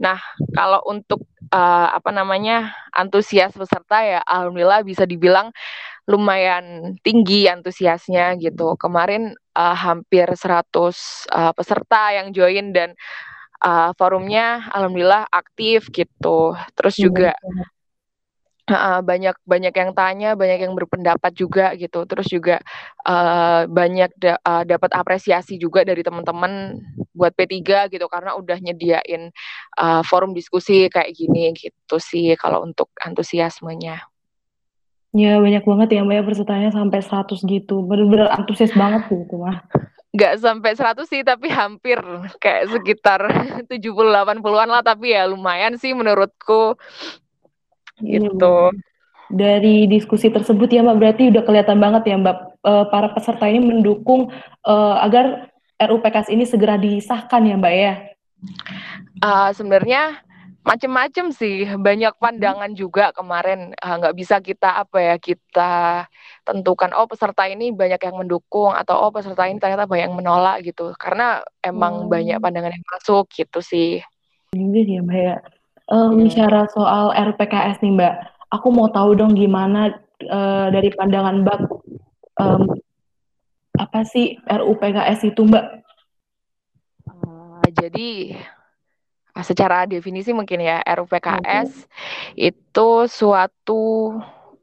Nah, 0.00 0.18
kalau 0.54 0.80
untuk 0.87 1.26
uh, 1.50 1.88
apa 1.92 2.11
namanya 2.14 2.75
antusias 2.95 3.54
peserta 3.54 4.00
ya, 4.00 4.21
alhamdulillah 4.25 4.80
bisa 4.87 5.04
dibilang 5.04 5.50
lumayan 6.09 6.97
tinggi 7.04 7.50
antusiasnya 7.50 8.38
gitu. 8.40 8.78
Kemarin 8.80 9.37
uh, 9.59 9.75
hampir 9.75 10.31
100 10.31 10.71
uh, 11.35 11.53
peserta 11.53 12.15
yang 12.15 12.31
join 12.31 12.71
dan 12.71 12.95
uh, 13.67 13.91
forumnya 13.99 14.71
alhamdulillah 14.71 15.27
aktif 15.35 15.91
gitu. 15.91 16.55
Terus 16.79 16.95
iya, 16.99 17.03
juga 17.03 17.31
uh, 18.71 19.00
banyak 19.03 19.37
banyak 19.43 19.75
yang 19.75 19.91
tanya, 19.97 20.31
banyak 20.38 20.59
yang 20.62 20.75
berpendapat 20.79 21.33
juga 21.35 21.75
gitu. 21.75 22.07
Terus 22.07 22.27
juga 22.31 22.57
uh, 23.03 23.67
banyak 23.67 24.11
da 24.15 24.38
uh, 24.47 24.62
dapat 24.62 24.95
apresiasi 24.95 25.59
juga 25.59 25.83
dari 25.83 26.07
teman-teman 26.07 26.79
buat 27.17 27.35
P3 27.35 27.91
gitu 27.91 28.07
karena 28.07 28.38
udah 28.38 28.59
nyediain 28.62 29.35
uh, 29.81 30.03
forum 30.07 30.31
diskusi 30.37 30.87
kayak 30.87 31.11
gini 31.17 31.50
gitu 31.59 31.99
sih 31.99 32.38
kalau 32.38 32.62
untuk 32.62 32.95
antusiasmenya. 33.03 34.07
Ya 35.17 35.41
banyak 35.41 35.65
banget 35.65 35.88
ya 35.97 36.00
Mbak 36.05 36.17
ya 36.21 36.25
pesertanya 36.25 36.71
sampai 36.71 37.00
100 37.00 37.41
gitu. 37.49 37.81
Bener-bener 37.85 38.29
antusias 38.29 38.73
banget 38.77 39.09
gitu 39.09 39.41
mah. 39.41 39.65
Gak 40.12 40.41
sampai 40.41 40.77
100 40.77 41.09
sih 41.09 41.25
tapi 41.25 41.49
hampir 41.49 41.97
kayak 42.41 42.73
sekitar 42.73 43.21
70-80an 43.73 44.69
lah 44.69 44.83
tapi 44.85 45.17
ya 45.17 45.25
lumayan 45.25 45.81
sih 45.81 45.97
menurutku. 45.97 46.77
Iya, 48.05 48.29
gitu. 48.29 48.73
Dari 49.29 49.88
diskusi 49.88 50.29
tersebut 50.29 50.69
ya 50.73 50.85
Mbak 50.85 50.97
berarti 51.00 51.23
udah 51.33 51.43
kelihatan 51.45 51.79
banget 51.81 52.03
ya 52.09 52.17
Mbak 52.21 52.37
uh, 52.65 52.85
para 52.93 53.09
peserta 53.12 53.49
ini 53.49 53.61
mendukung 53.65 54.29
uh, 54.65 54.97
agar 55.05 55.49
RUPKS 55.79 56.29
ini 56.35 56.45
segera 56.45 56.77
disahkan 56.77 57.49
ya 57.49 57.57
Mbak 57.57 57.75
ya. 57.75 57.95
Uh, 59.25 59.50
sebenarnya 59.57 60.21
macem-macem 60.67 61.33
sih 61.33 61.65
banyak 61.79 62.12
hmm. 62.12 62.23
pandangan 62.23 62.71
juga 62.75 63.15
kemarin 63.15 63.73
ah, 63.79 63.97
nggak 63.97 64.17
bisa 64.17 64.37
kita 64.43 64.83
apa 64.83 64.99
ya 65.00 65.15
kita 65.17 65.73
tentukan 66.45 66.93
oh 66.99 67.09
peserta 67.09 67.47
ini 67.49 67.73
banyak 67.73 68.00
yang 68.03 68.17
mendukung 68.21 68.75
atau 68.75 69.09
oh 69.09 69.11
peserta 69.15 69.47
ini 69.49 69.57
ternyata 69.62 69.88
banyak 69.88 70.11
yang 70.11 70.19
menolak 70.19 70.61
gitu 70.67 70.93
karena 70.99 71.41
emang 71.65 72.07
hmm. 72.07 72.11
banyak 72.11 72.38
pandangan 72.43 72.75
yang 72.75 72.87
masuk 72.91 73.31
gitu 73.33 73.61
sih. 73.65 74.03
Ini 74.53 74.81
ya 74.85 75.00
mbak 75.05 75.21
ya. 75.21 75.37
Um, 75.88 76.12
hmm. 76.12 76.29
Bicara 76.29 76.69
soal 76.69 77.17
RPKS 77.17 77.81
nih 77.81 77.93
mbak, 77.97 78.15
aku 78.53 78.69
mau 78.69 78.93
tahu 78.93 79.17
dong 79.17 79.33
gimana 79.33 79.97
uh, 80.29 80.69
dari 80.69 80.93
pandangan 80.93 81.49
mbak 81.49 81.61
um, 82.41 82.77
apa 83.79 84.00
sih 84.05 84.37
RUPKS 84.45 85.33
itu 85.33 85.49
mbak? 85.49 85.81
Uh, 87.09 87.65
jadi 87.73 88.37
secara 89.42 89.87
definisi 89.87 90.35
mungkin 90.35 90.62
ya 90.62 90.83
RUPKS 90.85 91.71
okay. 91.85 92.50
itu 92.50 92.90
suatu 93.07 94.14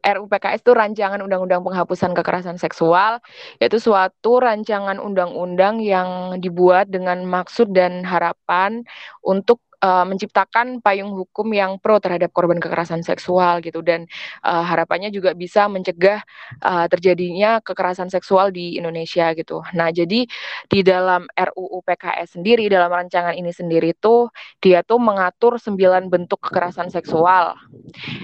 RUPKS 0.06 0.62
itu 0.62 0.72
rancangan 0.78 1.18
undang-undang 1.26 1.66
penghapusan 1.66 2.14
kekerasan 2.14 2.62
seksual 2.62 3.18
yaitu 3.58 3.82
suatu 3.82 4.38
rancangan 4.38 5.02
undang-undang 5.02 5.82
yang 5.82 6.38
dibuat 6.38 6.94
dengan 6.94 7.26
maksud 7.26 7.74
dan 7.74 8.06
harapan 8.06 8.86
untuk 9.26 9.58
uh, 9.86 10.06
menciptakan 10.10 10.82
payung 10.82 11.14
hukum 11.14 11.54
yang 11.54 11.78
pro 11.78 12.02
terhadap 12.02 12.34
korban 12.34 12.58
kekerasan 12.58 13.06
seksual 13.06 13.62
gitu 13.62 13.86
dan 13.86 14.10
uh, 14.42 14.66
harapannya 14.66 15.14
juga 15.14 15.38
bisa 15.38 15.70
mencegah 15.70 16.26
uh, 16.66 16.90
terjadinya 16.90 17.62
kekerasan 17.62 18.10
seksual 18.10 18.50
di 18.50 18.82
Indonesia 18.82 19.30
gitu. 19.38 19.62
Nah, 19.78 19.94
jadi 19.94 20.26
di 20.66 20.80
dalam 20.82 21.30
RUU 21.30 21.86
PKS 21.86 22.42
sendiri 22.42 22.66
dalam 22.66 22.90
rancangan 22.90 23.38
ini 23.38 23.54
sendiri 23.54 23.94
tuh 24.02 24.34
dia 24.58 24.82
tuh 24.82 24.98
mengatur 24.98 25.62
sembilan 25.62 26.10
bentuk 26.10 26.50
kekerasan 26.50 26.90
seksual. 26.90 27.54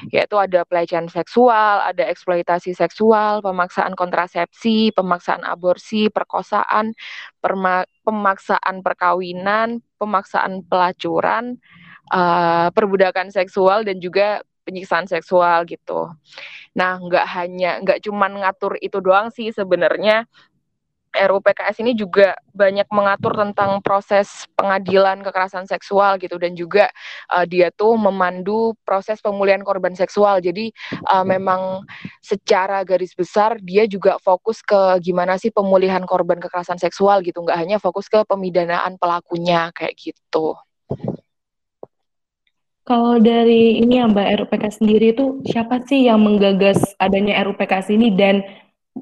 Yaitu 0.10 0.36
ada 0.41 0.65
pelecehan 0.65 1.08
seksual, 1.08 1.86
ada 1.86 2.03
eksploitasi 2.10 2.74
seksual, 2.74 3.46
pemaksaan 3.46 3.94
kontrasepsi, 3.94 4.91
pemaksaan 4.96 5.46
aborsi, 5.46 6.10
perkosaan, 6.10 6.96
pemaksaan 8.12 8.84
perkawinan, 8.84 9.80
pemaksaan 9.96 10.68
pelacuran, 10.68 11.56
uh, 12.12 12.68
perbudakan 12.75 13.32
seksual 13.32 13.88
dan 13.88 14.03
juga 14.03 14.44
penyiksaan 14.68 15.08
seksual 15.08 15.63
gitu. 15.63 16.12
Nah, 16.75 17.00
nggak 17.00 17.25
hanya 17.39 17.80
nggak 17.80 18.03
cuman 18.03 18.44
ngatur 18.44 18.75
itu 18.84 19.00
doang 19.00 19.32
sih 19.32 19.56
sebenarnya 19.56 20.27
RUU 21.12 21.44
PKS 21.44 21.84
ini 21.84 21.91
juga 21.91 22.34
banyak 22.56 22.88
mengatur 22.91 23.36
tentang 23.36 23.84
proses 23.84 24.48
pengadilan 24.56 25.20
kekerasan 25.24 25.68
seksual 25.68 26.15
gitu 26.18 26.39
dan 26.39 26.56
juga 26.56 26.88
uh, 27.32 27.44
dia 27.44 27.68
tuh 27.72 28.00
memandu 28.00 28.75
proses 28.88 29.20
pemulihan 29.20 29.60
korban 29.62 29.91
seksual. 29.91 30.39
Jadi 30.39 30.72
uh, 31.12 31.27
memang 31.27 31.84
secara 32.24 32.82
garis 32.88 33.12
besar 33.12 33.60
dia 33.60 33.84
juga 33.86 34.15
fokus 34.24 34.63
ke 34.63 35.00
gimana 35.03 35.36
sih 35.36 35.51
pemulihan 35.51 36.03
korban 36.08 36.39
kekerasan 36.39 36.80
seksual 36.80 37.20
gitu, 37.22 37.44
nggak 37.44 37.60
hanya 37.60 37.77
fokus 37.77 38.08
ke 38.08 38.24
pemidanaan 38.24 38.96
pelakunya 38.96 39.70
kayak 39.75 39.96
gitu. 40.00 40.56
Kalau 42.82 43.22
dari 43.22 43.77
ini 43.77 44.01
ya 44.01 44.10
Mbak 44.10 44.30
RUPKS 44.41 44.82
sendiri 44.82 45.13
itu 45.13 45.39
siapa 45.46 45.80
sih 45.86 46.10
yang 46.10 46.25
menggagas 46.25 46.82
adanya 46.98 47.39
RUPKS 47.46 47.94
ini 47.94 48.10
dan 48.18 48.41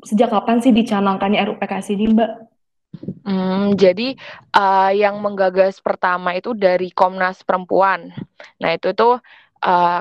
sejak 0.05 0.29
kapan 0.31 0.61
sih 0.61 0.73
dicanangkannya 0.73 1.41
RUPKS 1.49 1.87
ini, 1.95 2.05
Mbak? 2.13 2.31
Hmm, 3.23 3.77
jadi 3.77 4.17
uh, 4.57 4.91
yang 4.91 5.21
menggagas 5.21 5.77
pertama 5.77 6.33
itu 6.33 6.57
dari 6.57 6.89
Komnas 6.89 7.45
Perempuan. 7.45 8.09
Nah 8.57 8.69
itu 8.73 8.91
tuh 8.97 9.21
uh, 9.61 9.99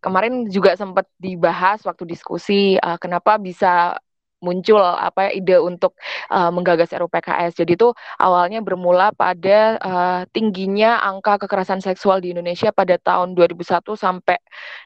kemarin 0.00 0.48
juga 0.48 0.72
sempat 0.76 1.04
dibahas 1.20 1.84
waktu 1.84 2.04
diskusi 2.08 2.80
uh, 2.80 2.96
kenapa 2.96 3.36
bisa 3.36 4.00
muncul 4.44 4.84
apa 4.84 5.32
ide 5.32 5.56
untuk 5.56 5.96
uh, 6.28 6.52
menggagas 6.52 6.92
RUPKS. 6.92 7.56
Jadi 7.56 7.80
itu 7.80 7.96
awalnya 8.20 8.60
bermula 8.60 9.10
pada 9.16 9.80
uh, 9.80 10.22
tingginya 10.36 11.00
angka 11.00 11.40
kekerasan 11.48 11.80
seksual 11.80 12.20
di 12.20 12.36
Indonesia 12.36 12.68
pada 12.70 13.00
tahun 13.00 13.32
2001 13.32 13.80
sampai 13.96 14.36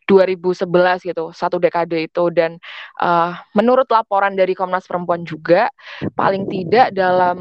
2011 0.06 0.64
gitu, 1.04 1.34
satu 1.34 1.58
dekade 1.58 2.06
itu 2.06 2.30
dan 2.30 2.56
uh, 3.02 3.34
menurut 3.52 3.90
laporan 3.90 4.38
dari 4.38 4.54
Komnas 4.54 4.86
Perempuan 4.86 5.26
juga 5.26 5.68
paling 6.14 6.46
tidak 6.48 6.94
dalam 6.94 7.38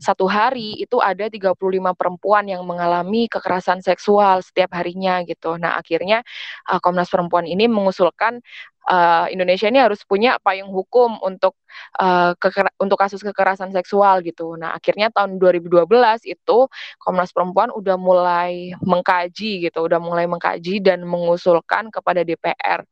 satu 0.00 0.26
hari 0.26 0.80
itu 0.80 0.98
ada 0.98 1.28
35 1.30 1.54
perempuan 1.94 2.48
yang 2.48 2.64
mengalami 2.66 3.28
kekerasan 3.30 3.84
seksual 3.84 4.42
setiap 4.42 4.74
harinya 4.74 5.22
gitu. 5.22 5.54
Nah, 5.60 5.78
akhirnya 5.78 6.24
uh, 6.70 6.80
Komnas 6.82 7.12
Perempuan 7.12 7.46
ini 7.46 7.68
mengusulkan 7.70 8.40
uh, 8.86 9.26
Indonesia 9.28 9.66
ini 9.68 9.82
harus 9.82 10.00
punya 10.06 10.38
payung 10.40 10.70
hukum 10.70 11.18
untuk 11.20 11.58
uh, 11.98 12.32
untuk 12.78 12.98
kasus 12.98 13.20
kekerasan 13.20 13.74
seksual 13.74 14.22
gitu. 14.22 14.54
Nah, 14.54 14.72
akhirnya 14.72 15.10
tahun 15.10 15.36
2012 15.42 15.86
itu 16.24 16.58
Komnas 17.02 17.34
Perempuan 17.34 17.74
udah 17.74 17.98
mulai 17.98 18.72
mengkaji 18.80 19.68
gitu, 19.68 19.78
udah 19.84 19.98
mulai 19.98 20.24
mengkaji 20.30 20.80
dan 20.80 21.02
mengusulkan 21.04 21.90
kepada 21.90 22.22
DPR. 22.22 22.86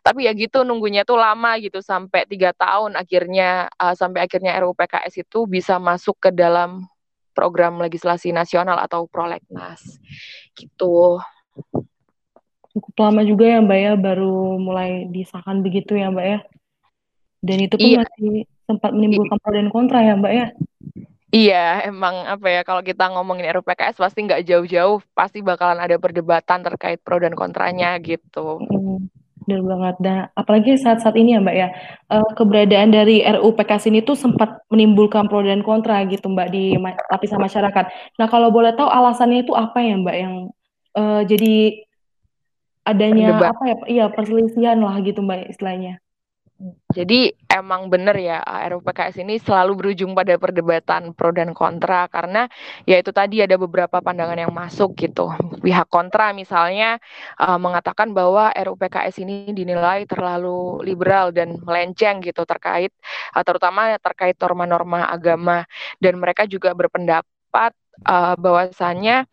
Tapi 0.00 0.26
ya 0.26 0.32
gitu 0.32 0.64
nunggunya 0.64 1.04
tuh 1.04 1.20
lama 1.20 1.56
gitu 1.60 1.84
sampai 1.84 2.24
tiga 2.26 2.56
tahun 2.56 2.96
akhirnya 2.96 3.68
uh, 3.76 3.94
sampai 3.94 4.24
akhirnya 4.24 4.56
RUU 4.64 4.74
PKS 4.74 5.24
itu 5.28 5.44
bisa 5.44 5.76
masuk 5.76 6.16
ke 6.18 6.30
dalam 6.32 6.88
program 7.34 7.82
legislasi 7.82 8.30
nasional 8.30 8.78
atau 8.78 9.10
prolegnas 9.10 9.82
gitu 10.54 11.18
cukup 12.74 12.94
lama 12.98 13.22
juga 13.22 13.44
ya 13.46 13.58
Mbak 13.62 13.78
ya 13.78 13.92
baru 13.94 14.58
mulai 14.58 15.06
disahkan 15.06 15.62
begitu 15.62 15.94
ya 15.94 16.10
Mbak 16.10 16.26
ya. 16.26 16.38
Dan 17.44 17.58
itu 17.62 17.74
pun 17.78 17.86
iya. 17.86 17.98
masih 18.02 18.48
sempat 18.66 18.90
menimbulkan 18.90 19.38
pro 19.38 19.52
dan 19.54 19.68
kontra 19.70 19.98
ya 20.02 20.18
Mbak 20.18 20.32
ya. 20.34 20.46
Iya, 21.34 21.90
emang 21.90 22.14
apa 22.30 22.46
ya 22.46 22.62
kalau 22.62 22.78
kita 22.78 23.10
ngomongin 23.10 23.50
RUU 23.58 23.66
PKS 23.66 23.98
pasti 23.98 24.22
nggak 24.22 24.46
jauh-jauh, 24.46 25.02
pasti 25.18 25.42
bakalan 25.42 25.82
ada 25.82 25.98
perdebatan 25.98 26.62
terkait 26.62 27.02
pro 27.02 27.18
dan 27.18 27.34
kontranya 27.34 27.98
gitu. 27.98 28.62
Mm, 28.70 29.10
benar 29.42 29.62
banget. 29.66 29.94
Dan 29.98 30.18
apalagi 30.38 30.78
saat-saat 30.78 31.18
ini 31.18 31.34
ya 31.34 31.42
Mbak 31.42 31.56
ya, 31.58 31.68
uh, 32.14 32.30
keberadaan 32.38 32.94
dari 32.94 33.26
RUU 33.26 33.50
PKS 33.58 33.90
ini 33.90 34.06
tuh 34.06 34.14
sempat 34.14 34.62
menimbulkan 34.70 35.26
pro 35.26 35.42
dan 35.42 35.66
kontra 35.66 36.06
gitu 36.06 36.30
Mbak 36.30 36.48
di 36.54 36.78
lapisan 37.10 37.42
masyarakat. 37.42 37.84
Nah 38.14 38.26
kalau 38.30 38.54
boleh 38.54 38.70
tahu 38.78 38.86
alasannya 38.86 39.42
itu 39.42 39.58
apa 39.58 39.82
ya 39.82 39.98
Mbak 39.98 40.16
yang 40.16 40.34
uh, 40.94 41.22
jadi 41.26 41.83
adanya 42.84 43.36
Perdebat. 43.36 43.50
apa 43.56 43.64
ya, 43.64 43.76
iya 43.88 44.04
perselisihan 44.12 44.78
lah 44.80 44.96
gitu 45.00 45.20
Mbak 45.24 45.50
istilahnya. 45.52 46.04
Jadi 46.94 47.34
emang 47.50 47.90
benar 47.90 48.14
ya 48.14 48.38
RUU 48.70 48.78
PKS 48.86 49.26
ini 49.26 49.42
selalu 49.42 49.72
berujung 49.74 50.14
pada 50.14 50.38
perdebatan 50.38 51.10
pro 51.10 51.34
dan 51.34 51.50
kontra 51.50 52.06
karena 52.06 52.46
ya 52.86 53.02
itu 53.02 53.10
tadi 53.10 53.42
ada 53.42 53.58
beberapa 53.58 53.98
pandangan 53.98 54.38
yang 54.38 54.54
masuk 54.54 54.94
gitu. 54.94 55.34
Pihak 55.58 55.90
kontra 55.90 56.30
misalnya 56.30 57.02
uh, 57.42 57.58
mengatakan 57.58 58.14
bahwa 58.14 58.54
RUU 58.54 58.78
PKS 58.78 59.26
ini 59.26 59.50
dinilai 59.50 60.06
terlalu 60.06 60.86
liberal 60.86 61.34
dan 61.34 61.58
melenceng 61.58 62.22
gitu 62.22 62.46
terkait 62.46 62.94
uh, 63.34 63.42
terutama 63.42 63.98
terkait 63.98 64.38
norma-norma 64.38 65.10
agama 65.10 65.66
dan 65.98 66.14
mereka 66.22 66.46
juga 66.46 66.70
berpendapat 66.78 67.33
uh, 67.54 68.34
bahwasannya 68.34 69.24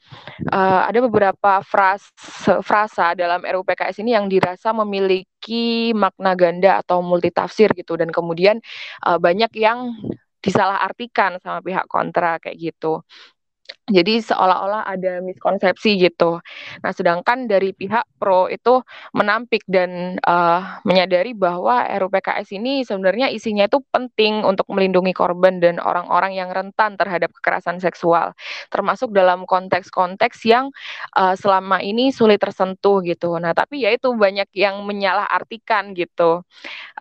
uh, 0.54 0.82
ada 0.86 1.00
beberapa 1.02 1.66
frasa, 1.66 2.62
frasa 2.62 3.18
dalam 3.18 3.42
RUU 3.42 3.66
PKS 3.66 4.06
ini 4.06 4.14
yang 4.14 4.30
dirasa 4.30 4.72
memiliki 4.72 5.92
makna 5.98 6.38
ganda 6.38 6.80
atau 6.80 7.02
multitafsir 7.02 7.74
gitu 7.74 7.98
dan 7.98 8.14
kemudian 8.14 8.62
uh, 9.06 9.18
banyak 9.18 9.52
yang 9.58 9.92
disalahartikan 10.42 11.38
sama 11.42 11.62
pihak 11.62 11.86
kontra 11.86 12.42
kayak 12.42 12.58
gitu. 12.58 13.02
Jadi 13.92 14.24
seolah-olah 14.24 14.88
ada 14.88 15.20
miskonsepsi 15.20 16.00
gitu. 16.00 16.40
Nah, 16.80 16.92
sedangkan 16.96 17.46
dari 17.46 17.76
pihak 17.76 18.08
pro 18.16 18.48
itu 18.48 18.80
menampik 19.12 19.68
dan 19.68 20.16
uh, 20.24 20.80
menyadari 20.88 21.36
bahwa 21.36 21.84
RUPKS 21.84 22.56
ini 22.56 22.88
sebenarnya 22.88 23.28
isinya 23.28 23.68
itu 23.68 23.84
penting 23.92 24.48
untuk 24.48 24.66
melindungi 24.72 25.12
korban 25.12 25.60
dan 25.60 25.78
orang-orang 25.84 26.40
yang 26.40 26.50
rentan 26.56 26.96
terhadap 26.96 27.36
kekerasan 27.36 27.84
seksual, 27.84 28.32
termasuk 28.72 29.12
dalam 29.12 29.44
konteks-konteks 29.44 30.48
yang 30.48 30.72
uh, 31.20 31.36
selama 31.36 31.84
ini 31.84 32.16
sulit 32.16 32.40
tersentuh 32.40 33.04
gitu. 33.04 33.36
Nah, 33.38 33.52
tapi 33.52 33.84
ya 33.84 33.92
itu 33.92 34.16
banyak 34.16 34.48
yang 34.56 34.82
menyalahartikan 34.88 35.92
gitu. 35.94 36.48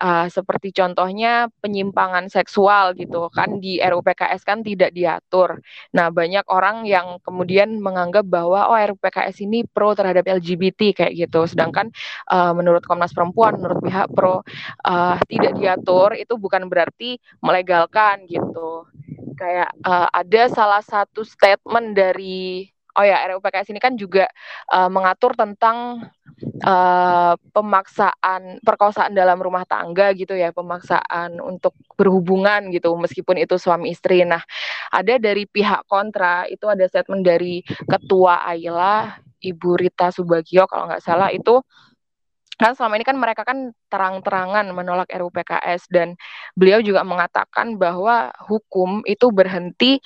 Uh, 0.01 0.27
seperti 0.27 0.75
contohnya 0.75 1.47
penyimpangan 1.63 2.27
seksual 2.27 2.97
gitu 2.99 3.31
kan 3.31 3.63
di 3.63 3.79
RUPKS 3.79 4.43
kan 4.43 4.67
tidak 4.67 4.91
diatur. 4.97 5.63
Nah, 5.95 6.11
banyak 6.11 6.45
yang 6.85 7.21
kemudian 7.25 7.79
menganggap 7.79 8.27
bahwa 8.27 8.71
oh 8.71 8.77
RUPKS 8.77 9.45
ini 9.45 9.67
pro 9.69 9.93
terhadap 9.93 10.27
LGBT 10.27 10.97
kayak 10.97 11.13
gitu. 11.17 11.47
Sedangkan 11.47 11.93
uh, 12.31 12.53
menurut 12.57 12.85
Komnas 12.85 13.15
Perempuan, 13.15 13.59
menurut 13.59 13.81
pihak 13.85 14.13
pro 14.13 14.41
uh, 14.87 15.17
tidak 15.29 15.57
diatur 15.59 16.17
itu 16.17 16.35
bukan 16.37 16.67
berarti 16.67 17.21
melegalkan 17.45 18.25
gitu. 18.27 18.87
Kayak 19.37 19.73
uh, 19.85 20.09
ada 20.13 20.43
salah 20.53 20.83
satu 20.85 21.25
statement 21.25 21.97
dari 21.97 22.69
oh 22.97 23.05
ya 23.05 23.23
RUPKS 23.31 23.71
ini 23.71 23.81
kan 23.83 23.95
juga 23.95 24.27
uh, 24.73 24.91
mengatur 24.91 25.37
tentang 25.39 26.09
uh, 26.65 27.35
pemaksaan 27.53 28.63
perkosaan 28.65 29.13
dalam 29.15 29.39
rumah 29.39 29.63
tangga 29.69 30.11
gitu 30.17 30.35
ya 30.35 30.51
pemaksaan 30.51 31.39
untuk 31.39 31.77
berhubungan 31.95 32.73
gitu 32.75 32.95
meskipun 32.97 33.39
itu 33.39 33.57
suami 33.61 33.95
istri. 33.95 34.23
Nah 34.27 34.43
ada 34.91 35.19
dari 35.21 35.47
pihak 35.47 35.87
kontra 35.87 36.47
itu 36.51 36.67
ada 36.67 36.87
statement 36.91 37.23
dari 37.23 37.63
ketua 37.87 38.43
Ayla 38.47 39.21
Ibu 39.41 39.71
Rita 39.79 40.13
Subagio 40.13 40.69
kalau 40.69 40.91
nggak 40.91 41.05
salah 41.05 41.33
itu 41.33 41.63
kan 42.61 42.77
selama 42.77 43.01
ini 43.01 43.09
kan 43.09 43.17
mereka 43.17 43.41
kan 43.41 43.73
terang-terangan 43.89 44.69
menolak 44.77 45.09
RUU 45.09 45.33
PKS 45.33 45.89
dan 45.89 46.13
beliau 46.53 46.85
juga 46.85 47.01
mengatakan 47.09 47.81
bahwa 47.81 48.29
hukum 48.45 49.01
itu 49.09 49.33
berhenti 49.33 49.97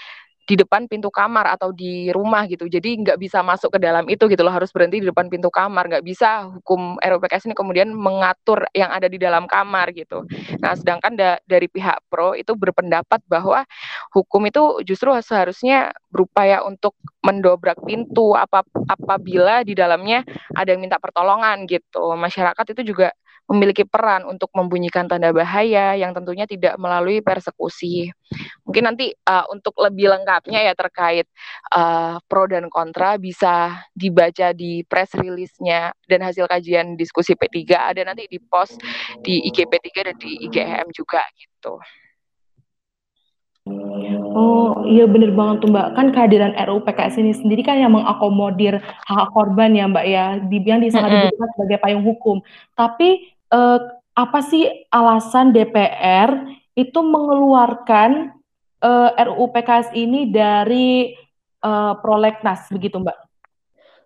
di 0.44 0.54
depan 0.61 0.85
pintu 0.85 1.09
kamar 1.09 1.57
atau 1.57 1.72
di 1.72 2.12
rumah 2.12 2.44
gitu. 2.44 2.68
Jadi 2.68 3.00
nggak 3.00 3.16
bisa 3.16 3.40
masuk 3.40 3.76
ke 3.76 3.78
dalam 3.80 4.04
itu 4.12 4.28
gitu 4.28 4.44
loh, 4.44 4.52
harus 4.52 4.68
berhenti 4.68 5.00
di 5.00 5.09
depan 5.09 5.33
pintu 5.33 5.48
kamar. 5.48 5.88
Nggak 5.88 6.04
bisa 6.04 6.48
hukum 6.61 7.00
RUPKS 7.00 7.48
ini 7.48 7.54
kemudian 7.57 7.88
mengatur 7.96 8.68
yang 8.76 8.92
ada 8.92 9.09
di 9.09 9.16
dalam 9.16 9.48
kamar 9.48 9.96
gitu. 9.96 10.28
Nah, 10.61 10.76
sedangkan 10.76 11.16
da 11.16 11.40
dari 11.48 11.66
pihak 11.68 12.04
pro 12.12 12.37
itu 12.37 12.52
berpendapat 12.52 13.24
bahwa 13.24 13.64
hukum 14.12 14.44
itu 14.44 14.85
justru 14.85 15.16
seharusnya 15.24 15.96
berupaya 16.12 16.61
untuk 16.62 16.92
mendobrak 17.24 17.80
pintu 17.88 18.37
apa 18.37 18.61
apabila 18.87 19.64
di 19.64 19.72
dalamnya 19.72 20.22
ada 20.52 20.68
yang 20.76 20.85
minta 20.85 21.00
pertolongan 21.00 21.64
gitu. 21.64 22.12
Masyarakat 22.14 22.76
itu 22.76 22.92
juga 22.94 23.16
memiliki 23.44 23.85
peran 23.85 24.24
untuk 24.24 24.48
membunyikan 24.57 25.04
tanda 25.04 25.28
bahaya 25.28 25.92
yang 25.94 26.16
tentunya 26.16 26.48
tidak 26.48 26.80
melalui 26.80 27.20
persekusi. 27.20 28.09
Mungkin 28.64 28.85
nanti 28.88 29.12
uh, 29.28 29.44
untuk 29.52 29.76
lebih 29.76 30.09
lengkapnya 30.16 30.64
ya 30.64 30.72
terkait 30.72 31.28
uh, 31.76 32.16
pro 32.24 32.48
dan 32.48 32.72
kontra 32.72 33.20
bisa 33.20 33.85
dibaca 33.92 34.57
di 34.57 34.80
press 34.88 35.12
release-nya 35.12 35.92
dan 36.09 36.20
hasil 36.24 36.48
kajian 36.48 36.96
diskusi 36.96 37.37
P3 37.37 37.61
ada 37.76 38.02
nanti 38.02 38.24
di 38.26 38.40
post 38.40 38.80
di 39.20 39.44
IG 39.44 39.68
P3 39.68 39.88
dan 40.12 40.16
di 40.16 40.33
IGM 40.48 40.88
juga 40.96 41.20
gitu. 41.37 41.76
Oh 43.64 44.85
iya 44.85 45.09
bener 45.09 45.33
banget 45.33 45.64
tuh 45.64 45.72
Mbak, 45.72 45.96
kan 45.96 46.07
kehadiran 46.12 46.53
RUU 46.53 46.85
PKS 46.85 47.16
ini 47.16 47.33
sendiri 47.33 47.64
kan 47.64 47.81
yang 47.81 47.96
mengakomodir 47.96 48.77
hak 48.85 49.33
korban 49.33 49.72
ya 49.72 49.88
Mbak 49.88 50.05
ya, 50.05 50.37
yang 50.53 50.85
sangat 50.92 51.33
dibutuhkan 51.33 51.50
sebagai 51.57 51.79
payung 51.81 52.05
hukum. 52.05 52.44
Tapi 52.77 53.33
uh, 53.48 53.81
apa 54.12 54.38
sih 54.44 54.68
alasan 54.92 55.57
DPR 55.57 56.61
itu 56.77 57.00
mengeluarkan 57.00 58.37
uh, 58.85 59.11
RUU 59.33 59.48
PKS 59.57 59.96
ini 59.96 60.29
dari 60.29 61.16
uh, 61.64 61.96
prolegnas 62.05 62.68
begitu 62.68 63.00
Mbak? 63.00 63.23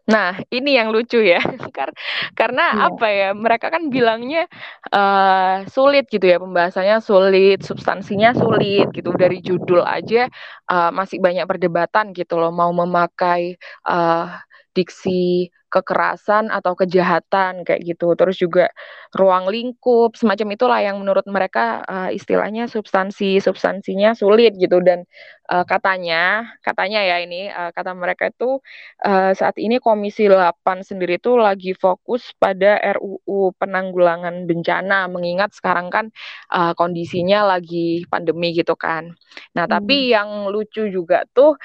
Nah, 0.08 0.40
ini 0.48 0.80
yang 0.80 0.88
lucu 0.88 1.20
ya, 1.20 1.36
karena 2.38 2.64
yeah. 2.72 2.88
apa 2.88 3.06
ya? 3.12 3.28
Mereka 3.36 3.68
kan 3.68 3.92
bilangnya 3.92 4.48
uh, 4.88 5.68
sulit 5.68 6.08
gitu 6.08 6.24
ya 6.24 6.40
pembahasannya 6.40 7.04
sulit, 7.04 7.60
substansinya 7.60 8.32
sulit 8.32 8.88
gitu. 8.96 9.12
Dari 9.12 9.44
judul 9.44 9.84
aja 9.84 10.24
uh, 10.72 10.90
masih 10.96 11.20
banyak 11.20 11.44
perdebatan 11.44 12.16
gitu 12.16 12.40
loh, 12.40 12.48
mau 12.48 12.72
memakai 12.72 13.60
uh, 13.84 14.32
diksi 14.78 15.50
kekerasan 15.68 16.48
atau 16.48 16.72
kejahatan 16.72 17.62
kayak 17.62 17.84
gitu. 17.84 18.16
Terus 18.16 18.36
juga 18.40 18.72
ruang 19.12 19.52
lingkup 19.52 20.16
semacam 20.16 20.48
itulah 20.56 20.80
yang 20.80 20.96
menurut 21.00 21.28
mereka 21.28 21.84
uh, 21.84 22.10
istilahnya 22.12 22.66
substansi 22.66 23.38
substansinya 23.40 24.16
sulit 24.16 24.56
gitu 24.56 24.80
dan 24.80 25.04
uh, 25.52 25.64
katanya 25.68 26.48
katanya 26.64 27.04
ya 27.04 27.16
ini 27.20 27.52
uh, 27.52 27.70
kata 27.76 27.92
mereka 27.92 28.32
itu 28.32 28.60
uh, 29.04 29.32
saat 29.36 29.60
ini 29.60 29.76
Komisi 29.76 30.24
8 30.26 30.56
sendiri 30.88 31.20
itu 31.20 31.36
lagi 31.36 31.76
fokus 31.76 32.32
pada 32.40 32.80
RUU 32.96 33.52
penanggulangan 33.60 34.48
bencana 34.48 35.04
mengingat 35.12 35.52
sekarang 35.52 35.92
kan 35.92 36.06
uh, 36.48 36.72
kondisinya 36.72 37.44
lagi 37.44 38.08
pandemi 38.08 38.56
gitu 38.56 38.72
kan. 38.72 39.12
Nah, 39.52 39.64
hmm. 39.68 39.72
tapi 39.72 39.96
yang 40.16 40.48
lucu 40.48 40.88
juga 40.88 41.28
tuh 41.36 41.60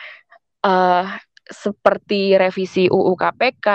uh, 0.67 1.07
seperti 1.43 2.39
revisi 2.39 2.87
UU 2.87 3.13
KPK, 3.19 3.67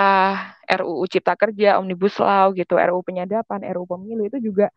RUU 0.81 1.05
Cipta 1.05 1.37
Kerja, 1.37 1.77
Omnibus 1.77 2.17
Law 2.17 2.53
gitu, 2.57 2.77
RUU 2.77 3.01
Penyadapan, 3.05 3.61
RUU 3.73 3.85
Pemilu 3.85 4.25
itu 4.25 4.41
juga 4.41 4.73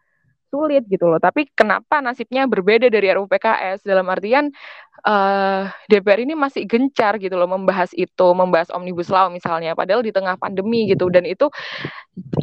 sulit 0.52 0.84
gitu 0.84 1.08
loh. 1.08 1.16
Tapi 1.16 1.48
kenapa 1.56 2.04
nasibnya 2.04 2.44
berbeda 2.44 2.92
dari 2.92 3.08
RUU 3.08 3.24
PKS? 3.24 3.88
Dalam 3.88 4.04
artian 4.12 4.52
uh, 5.08 5.64
eh, 5.64 5.72
DPR 5.88 6.20
ini 6.28 6.36
masih 6.36 6.68
gencar 6.68 7.16
gitu 7.16 7.32
loh 7.40 7.48
membahas 7.48 7.96
itu, 7.96 8.26
membahas 8.36 8.68
Omnibus 8.76 9.08
Law 9.08 9.32
misalnya, 9.32 9.72
padahal 9.72 10.04
di 10.04 10.12
tengah 10.12 10.36
pandemi 10.36 10.84
gitu. 10.92 11.08
Dan 11.08 11.24
itu 11.24 11.48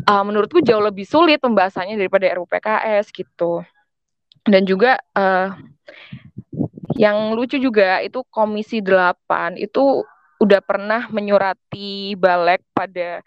uh, 0.10 0.24
menurutku 0.26 0.66
jauh 0.66 0.82
lebih 0.82 1.06
sulit 1.06 1.38
pembahasannya 1.38 2.02
daripada 2.02 2.26
RUU 2.34 2.50
PKS 2.50 3.14
gitu. 3.14 3.62
Dan 4.50 4.66
juga 4.66 4.98
uh, 5.14 5.54
yang 6.98 7.38
lucu 7.38 7.62
juga 7.62 8.02
itu 8.02 8.26
Komisi 8.34 8.82
8 8.82 9.62
itu 9.62 10.02
udah 10.40 10.62
pernah 10.64 11.12
menyurati 11.12 12.16
Balek 12.16 12.64
pada 12.72 13.20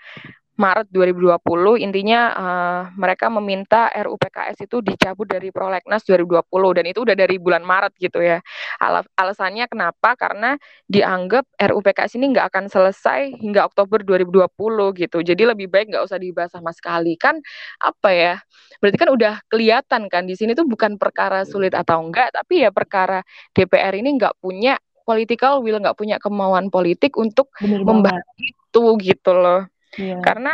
Maret 0.53 0.92
2020 0.92 1.81
intinya 1.81 2.20
uh, 2.37 2.83
mereka 2.92 3.33
meminta 3.33 3.88
RUU 3.88 4.20
PKS 4.20 4.68
itu 4.68 4.85
dicabut 4.85 5.25
dari 5.25 5.48
prolegnas 5.48 6.05
2020 6.05 6.44
dan 6.77 6.85
itu 6.85 7.01
udah 7.03 7.16
dari 7.16 7.40
bulan 7.40 7.64
Maret 7.64 7.96
gitu 7.96 8.20
ya. 8.20 8.38
Al 8.77 9.03
alasannya 9.16 9.64
kenapa? 9.66 10.12
Karena 10.12 10.55
dianggap 10.87 11.48
RUU 11.57 11.81
PKS 11.81 12.20
ini 12.20 12.37
nggak 12.37 12.53
akan 12.53 12.64
selesai 12.68 13.42
hingga 13.42 13.64
Oktober 13.64 14.05
2020 14.05 14.53
gitu. 15.01 15.18
Jadi 15.25 15.42
lebih 15.48 15.72
baik 15.72 15.88
nggak 15.88 16.05
usah 16.05 16.20
dibahas 16.20 16.53
sama 16.53 16.70
sekali 16.77 17.16
kan 17.16 17.40
apa 17.81 18.11
ya? 18.12 18.35
Berarti 18.79 18.98
kan 19.01 19.09
udah 19.09 19.40
kelihatan 19.48 20.12
kan 20.12 20.29
di 20.29 20.37
sini 20.37 20.53
tuh 20.53 20.68
bukan 20.68 21.01
perkara 21.01 21.48
sulit 21.48 21.72
atau 21.72 22.05
enggak, 22.05 22.29
tapi 22.29 22.61
ya 22.61 22.70
perkara 22.70 23.25
DPR 23.57 23.96
ini 23.96 24.20
nggak 24.20 24.37
punya 24.37 24.77
political 25.02 25.60
will, 25.62 25.78
nggak 25.78 25.98
punya 25.98 26.16
kemauan 26.22 26.70
politik 26.72 27.18
untuk 27.18 27.50
membahas 27.60 28.24
itu 28.38 28.84
gitu 29.02 29.32
loh. 29.34 29.66
Yeah. 29.98 30.24
Karena 30.24 30.52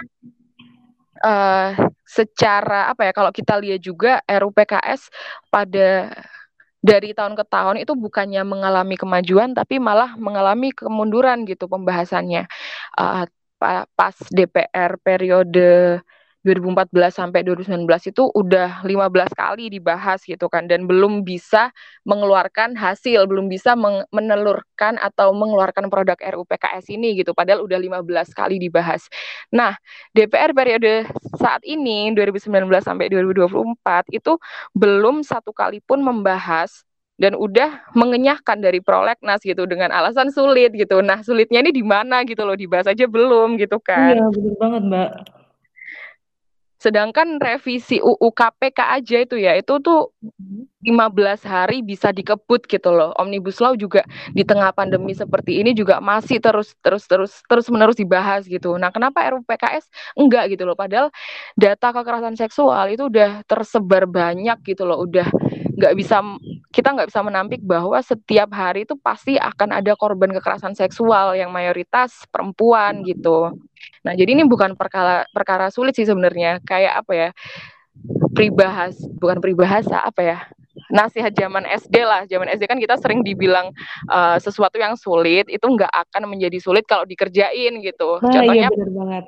uh, 1.23 1.71
secara 2.09 2.91
apa 2.91 3.11
ya 3.11 3.13
kalau 3.13 3.31
kita 3.35 3.61
lihat 3.61 3.81
juga 3.85 4.25
RUPKS 4.25 5.13
pada 5.53 6.11
dari 6.79 7.11
tahun 7.11 7.35
ke 7.35 7.45
tahun 7.51 7.83
itu 7.83 7.93
bukannya 7.99 8.43
mengalami 8.47 8.95
kemajuan 8.95 9.51
tapi 9.53 9.83
malah 9.83 10.15
mengalami 10.15 10.71
kemunduran 10.71 11.43
gitu 11.45 11.67
pembahasannya 11.67 12.47
uh, 12.97 13.27
pas 13.99 14.15
DPR 14.31 14.95
periode 15.03 15.99
2014 16.49 17.13
sampai 17.13 17.45
2019 17.45 17.85
itu 18.09 18.25
udah 18.33 18.81
15 18.81 19.37
kali 19.37 19.69
dibahas 19.69 20.25
gitu 20.25 20.49
kan 20.49 20.65
dan 20.65 20.89
belum 20.89 21.21
bisa 21.21 21.69
mengeluarkan 22.09 22.73
hasil, 22.73 23.29
belum 23.29 23.53
bisa 23.53 23.77
menelurkan 24.09 24.97
atau 24.97 25.37
mengeluarkan 25.37 25.93
produk 25.93 26.17
RUU 26.17 26.49
PKS 26.49 26.89
ini 26.89 27.21
gitu 27.21 27.37
padahal 27.37 27.61
udah 27.69 27.77
15 27.77 28.33
kali 28.33 28.57
dibahas. 28.57 29.05
Nah, 29.53 29.77
DPR 30.17 30.57
periode 30.57 31.05
saat 31.37 31.61
ini 31.69 32.17
2019 32.17 32.49
sampai 32.81 33.13
2024 33.13 34.09
itu 34.09 34.41
belum 34.73 35.21
satu 35.21 35.53
kali 35.53 35.85
pun 35.85 36.01
membahas 36.01 36.89
dan 37.19 37.35
udah 37.35 37.83
mengenyahkan 37.99 38.63
dari 38.63 38.79
prolegnas 38.79 39.43
gitu 39.43 39.67
dengan 39.67 39.91
alasan 39.91 40.31
sulit 40.31 40.71
gitu. 40.73 41.03
Nah, 41.03 41.21
sulitnya 41.27 41.61
ini 41.61 41.75
di 41.75 41.83
mana 41.83 42.23
gitu 42.23 42.47
loh, 42.47 42.55
dibahas 42.55 42.87
aja 42.87 43.05
belum 43.11 43.59
gitu 43.59 43.83
kan. 43.83 44.17
Iya, 44.17 44.25
benar 44.31 44.55
banget, 44.57 44.83
Mbak. 44.87 45.11
Sedangkan 46.79 47.43
revisi 47.43 47.99
UU 47.99 48.31
KPK 48.31 48.79
aja 49.03 49.17
itu 49.19 49.35
ya, 49.35 49.59
itu 49.59 49.83
tuh 49.83 50.15
15 50.87 51.43
hari 51.43 51.83
bisa 51.83 52.15
dikebut 52.15 52.63
gitu 52.71 52.95
loh. 52.95 53.11
Omnibus 53.19 53.59
Law 53.59 53.75
juga 53.75 54.07
di 54.31 54.47
tengah 54.47 54.71
pandemi 54.71 55.11
seperti 55.11 55.59
ini 55.59 55.75
juga 55.75 55.99
masih 55.99 56.39
terus 56.39 56.79
terus 56.79 57.03
terus 57.11 57.43
terus 57.51 57.67
menerus 57.67 57.99
dibahas 57.99 58.47
gitu. 58.47 58.79
Nah, 58.79 58.95
kenapa 58.95 59.27
RUU 59.27 59.43
PKS 59.43 59.91
enggak 60.15 60.55
gitu 60.55 60.71
loh? 60.71 60.79
Padahal 60.79 61.11
data 61.59 61.91
kekerasan 61.91 62.39
seksual 62.39 62.95
itu 62.95 63.11
udah 63.11 63.43
tersebar 63.51 64.07
banyak 64.07 64.63
gitu 64.63 64.87
loh, 64.87 65.03
udah 65.03 65.27
nggak 65.79 65.95
bisa 65.95 66.19
kita 66.75 66.91
nggak 66.91 67.09
bisa 67.15 67.23
menampik 67.23 67.63
bahwa 67.63 67.95
setiap 68.03 68.51
hari 68.51 68.83
itu 68.83 68.99
pasti 68.99 69.39
akan 69.39 69.79
ada 69.79 69.95
korban 69.95 70.35
kekerasan 70.35 70.75
seksual 70.75 71.39
yang 71.39 71.55
mayoritas 71.55 72.27
perempuan 72.35 73.07
gitu. 73.07 73.55
Nah, 74.03 74.13
jadi 74.19 74.35
ini 74.35 74.43
bukan 74.43 74.75
perkara 74.75 75.23
perkara 75.31 75.71
sulit 75.71 75.95
sih 75.95 76.05
sebenarnya. 76.05 76.59
Kayak 76.67 77.07
apa 77.07 77.13
ya? 77.15 77.31
Pribahas, 78.35 78.99
bukan 79.23 79.39
pribahasa 79.39 80.03
apa 80.03 80.21
ya? 80.23 80.39
Nasihat 80.91 81.31
zaman 81.35 81.63
SD 81.63 81.95
lah, 82.03 82.27
zaman 82.27 82.51
SD 82.59 82.67
kan 82.67 82.79
kita 82.79 82.99
sering 82.99 83.23
dibilang 83.23 83.71
uh, 84.11 84.39
sesuatu 84.43 84.79
yang 84.83 84.99
sulit 84.99 85.47
itu 85.47 85.63
nggak 85.63 85.91
akan 85.91 86.27
menjadi 86.27 86.59
sulit 86.59 86.87
kalau 86.91 87.07
dikerjain 87.07 87.79
gitu. 87.83 88.19
Nah, 88.19 88.31
Contohnya 88.35 88.67
iya 88.67 88.75
benar 88.75 88.91
banget 88.91 89.25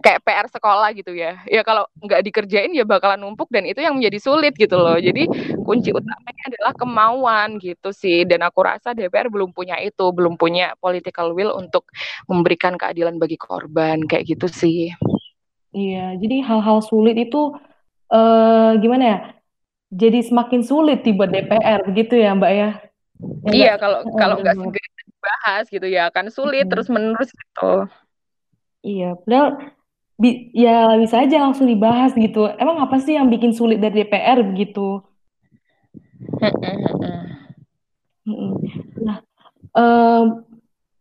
kayak 0.00 0.24
PR 0.24 0.46
sekolah 0.48 0.88
gitu 0.96 1.12
ya. 1.12 1.40
Ya 1.46 1.60
kalau 1.60 1.84
nggak 2.00 2.20
dikerjain 2.24 2.72
ya 2.72 2.88
bakalan 2.88 3.20
numpuk 3.20 3.52
dan 3.52 3.68
itu 3.68 3.84
yang 3.84 4.00
menjadi 4.00 4.18
sulit 4.18 4.56
gitu 4.56 4.80
loh. 4.80 4.96
Jadi 4.96 5.28
kunci 5.62 5.92
utamanya 5.92 6.44
adalah 6.48 6.72
kemauan 6.74 7.48
gitu 7.60 7.92
sih. 7.92 8.24
Dan 8.24 8.42
aku 8.42 8.64
rasa 8.64 8.96
DPR 8.96 9.28
belum 9.28 9.52
punya 9.52 9.76
itu, 9.78 10.08
belum 10.10 10.40
punya 10.40 10.74
political 10.80 11.36
will 11.36 11.54
untuk 11.54 11.86
memberikan 12.26 12.74
keadilan 12.80 13.20
bagi 13.20 13.36
korban 13.36 14.04
kayak 14.08 14.26
gitu 14.36 14.48
sih. 14.48 14.90
Iya, 15.70 16.18
jadi 16.18 16.42
hal-hal 16.42 16.82
sulit 16.82 17.14
itu 17.14 17.54
uh, 18.10 18.74
gimana 18.82 19.04
ya? 19.06 19.18
Jadi 19.90 20.26
semakin 20.26 20.66
sulit 20.66 21.06
tiba 21.06 21.30
DPR 21.30 21.86
begitu 21.86 22.18
ya, 22.18 22.34
Mbak 22.34 22.52
ya? 22.52 22.70
ya 23.46 23.52
iya, 23.52 23.72
kalau 23.76 24.02
kalau 24.16 24.40
nggak 24.40 24.56
segera 24.56 24.90
dibahas 25.04 25.64
gitu 25.68 25.86
ya 25.86 26.08
akan 26.08 26.26
sulit 26.32 26.64
hmm. 26.66 26.72
terus 26.72 26.88
menerus 26.88 27.30
gitu. 27.30 27.86
Iya, 28.80 29.12
padahal 29.20 29.48
Bi 30.20 30.52
ya 30.52 31.00
bisa 31.00 31.24
aja 31.24 31.40
langsung 31.40 31.64
dibahas 31.64 32.12
gitu. 32.12 32.44
Emang 32.60 32.84
apa 32.84 33.00
sih 33.00 33.16
yang 33.16 33.32
bikin 33.32 33.56
sulit 33.56 33.80
dari 33.80 34.04
DPR 34.04 34.44
begitu? 34.44 35.00
Nah, 39.00 39.24
um, 39.72 40.44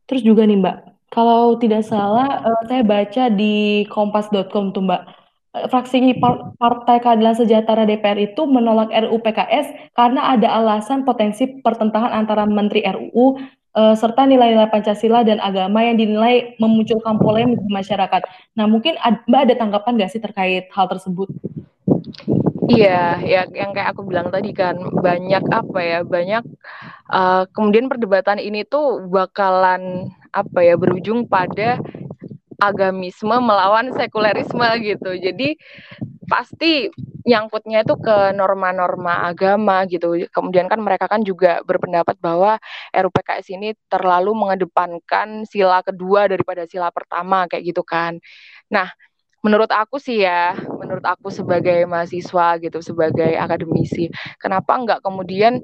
terus 0.07 0.23
juga 0.23 0.47
nih 0.47 0.63
Mbak, 0.63 0.77
kalau 1.11 1.59
tidak 1.59 1.83
salah 1.83 2.47
uh, 2.47 2.63
saya 2.71 2.81
baca 2.87 3.27
di 3.27 3.83
kompas.com 3.91 4.71
tuh 4.71 4.87
Mbak, 4.87 5.01
fraksi 5.49 6.13
Par 6.21 6.53
Partai 6.61 7.01
Keadilan 7.01 7.33
Sejahtera 7.33 7.83
DPR 7.85 8.21
itu 8.21 8.45
menolak 8.45 8.93
RUU 8.93 9.17
PKS 9.25 9.93
karena 9.97 10.37
ada 10.37 10.61
alasan 10.61 11.01
potensi 11.01 11.49
pertentangan 11.65 12.13
antara 12.13 12.45
Menteri 12.45 12.85
RUU 12.85 13.37
uh, 13.73 13.95
serta 13.97 14.29
nilai-nilai 14.29 14.69
Pancasila 14.69 15.25
dan 15.25 15.41
agama 15.41 15.81
yang 15.81 15.97
dinilai 15.97 16.53
memunculkan 16.61 17.17
polemik 17.17 17.57
di 17.65 17.71
masyarakat. 17.73 18.21
Nah, 18.53 18.65
mungkin 18.69 18.97
Mbak 19.01 19.41
ada 19.49 19.55
tanggapan 19.57 19.91
nggak 19.97 20.11
sih 20.13 20.21
terkait 20.21 20.69
hal 20.69 20.85
tersebut? 20.85 21.29
Iya, 22.69 23.17
ya 23.25 23.41
yang 23.49 23.73
kayak 23.73 23.97
aku 23.97 24.05
bilang 24.05 24.29
tadi 24.29 24.53
kan 24.53 24.77
banyak 24.77 25.41
apa 25.49 25.79
ya, 25.81 25.99
banyak 26.05 26.45
uh, 27.09 27.49
kemudian 27.49 27.89
perdebatan 27.89 28.37
ini 28.37 28.61
tuh 28.61 29.09
bakalan 29.09 30.13
apa 30.29 30.59
ya 30.61 30.77
berujung 30.77 31.25
pada 31.25 31.81
agamisme 32.59 33.35
melawan 33.39 33.91
sekulerisme 33.95 34.67
gitu. 34.83 35.15
Jadi 35.15 35.55
pasti 36.29 36.93
nyangkutnya 37.25 37.81
itu 37.83 37.97
ke 37.97 38.31
norma-norma 38.37 39.27
agama 39.27 39.83
gitu. 39.89 40.15
Kemudian 40.29 40.69
kan 40.69 40.79
mereka 40.79 41.09
kan 41.09 41.25
juga 41.25 41.65
berpendapat 41.65 42.15
bahwa 42.21 42.61
RUPKS 42.93 43.47
ini 43.55 43.73
terlalu 43.89 44.31
mengedepankan 44.37 45.43
sila 45.49 45.81
kedua 45.81 46.29
daripada 46.29 46.69
sila 46.69 46.93
pertama 46.93 47.49
kayak 47.49 47.63
gitu 47.73 47.81
kan. 47.81 48.21
Nah, 48.69 48.93
menurut 49.41 49.71
aku 49.73 49.97
sih 49.97 50.23
ya, 50.23 50.53
menurut 50.79 51.03
aku 51.03 51.33
sebagai 51.33 51.83
mahasiswa 51.89 52.59
gitu, 52.61 52.79
sebagai 52.83 53.35
akademisi, 53.35 54.11
kenapa 54.37 54.77
enggak 54.77 54.99
kemudian 55.01 55.59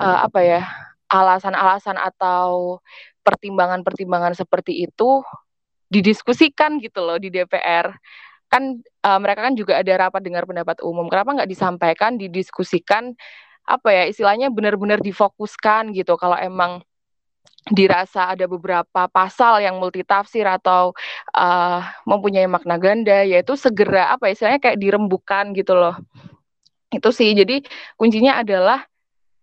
uh, 0.00 0.26
apa 0.26 0.40
ya 0.42 0.62
alasan-alasan 1.08 1.96
atau 1.96 2.78
pertimbangan-pertimbangan 3.24 4.36
seperti 4.36 4.88
itu 4.88 5.24
didiskusikan 5.88 6.80
gitu 6.84 7.00
loh 7.00 7.16
di 7.16 7.32
DPR 7.32 7.92
kan 8.48 8.80
uh, 9.04 9.18
mereka 9.20 9.44
kan 9.44 9.54
juga 9.54 9.80
ada 9.80 10.08
rapat 10.08 10.24
dengar 10.24 10.48
pendapat 10.48 10.80
umum. 10.80 11.06
Kenapa 11.12 11.36
nggak 11.36 11.50
disampaikan, 11.52 12.16
didiskusikan 12.16 13.12
apa 13.68 13.88
ya 13.92 14.04
istilahnya 14.08 14.48
benar-benar 14.48 15.04
difokuskan 15.04 15.92
gitu 15.92 16.16
kalau 16.16 16.40
emang 16.40 16.80
dirasa 17.68 18.32
ada 18.32 18.48
beberapa 18.48 19.04
pasal 19.12 19.60
yang 19.60 19.76
multitafsir 19.76 20.48
atau 20.48 20.96
uh, 21.36 21.84
mempunyai 22.08 22.48
makna 22.48 22.80
ganda 22.80 23.20
yaitu 23.28 23.52
segera 23.60 24.16
apa 24.16 24.32
ya, 24.32 24.32
istilahnya 24.32 24.60
kayak 24.64 24.80
dirembukan 24.80 25.52
gitu 25.52 25.76
loh. 25.76 26.00
Itu 26.88 27.12
sih. 27.12 27.36
Jadi 27.36 27.60
kuncinya 28.00 28.40
adalah 28.40 28.88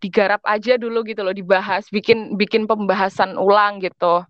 digarap 0.02 0.42
aja 0.42 0.82
dulu 0.82 1.06
gitu 1.06 1.22
loh, 1.22 1.34
dibahas, 1.34 1.86
bikin 1.94 2.34
bikin 2.34 2.66
pembahasan 2.66 3.38
ulang 3.38 3.78
gitu 3.78 4.26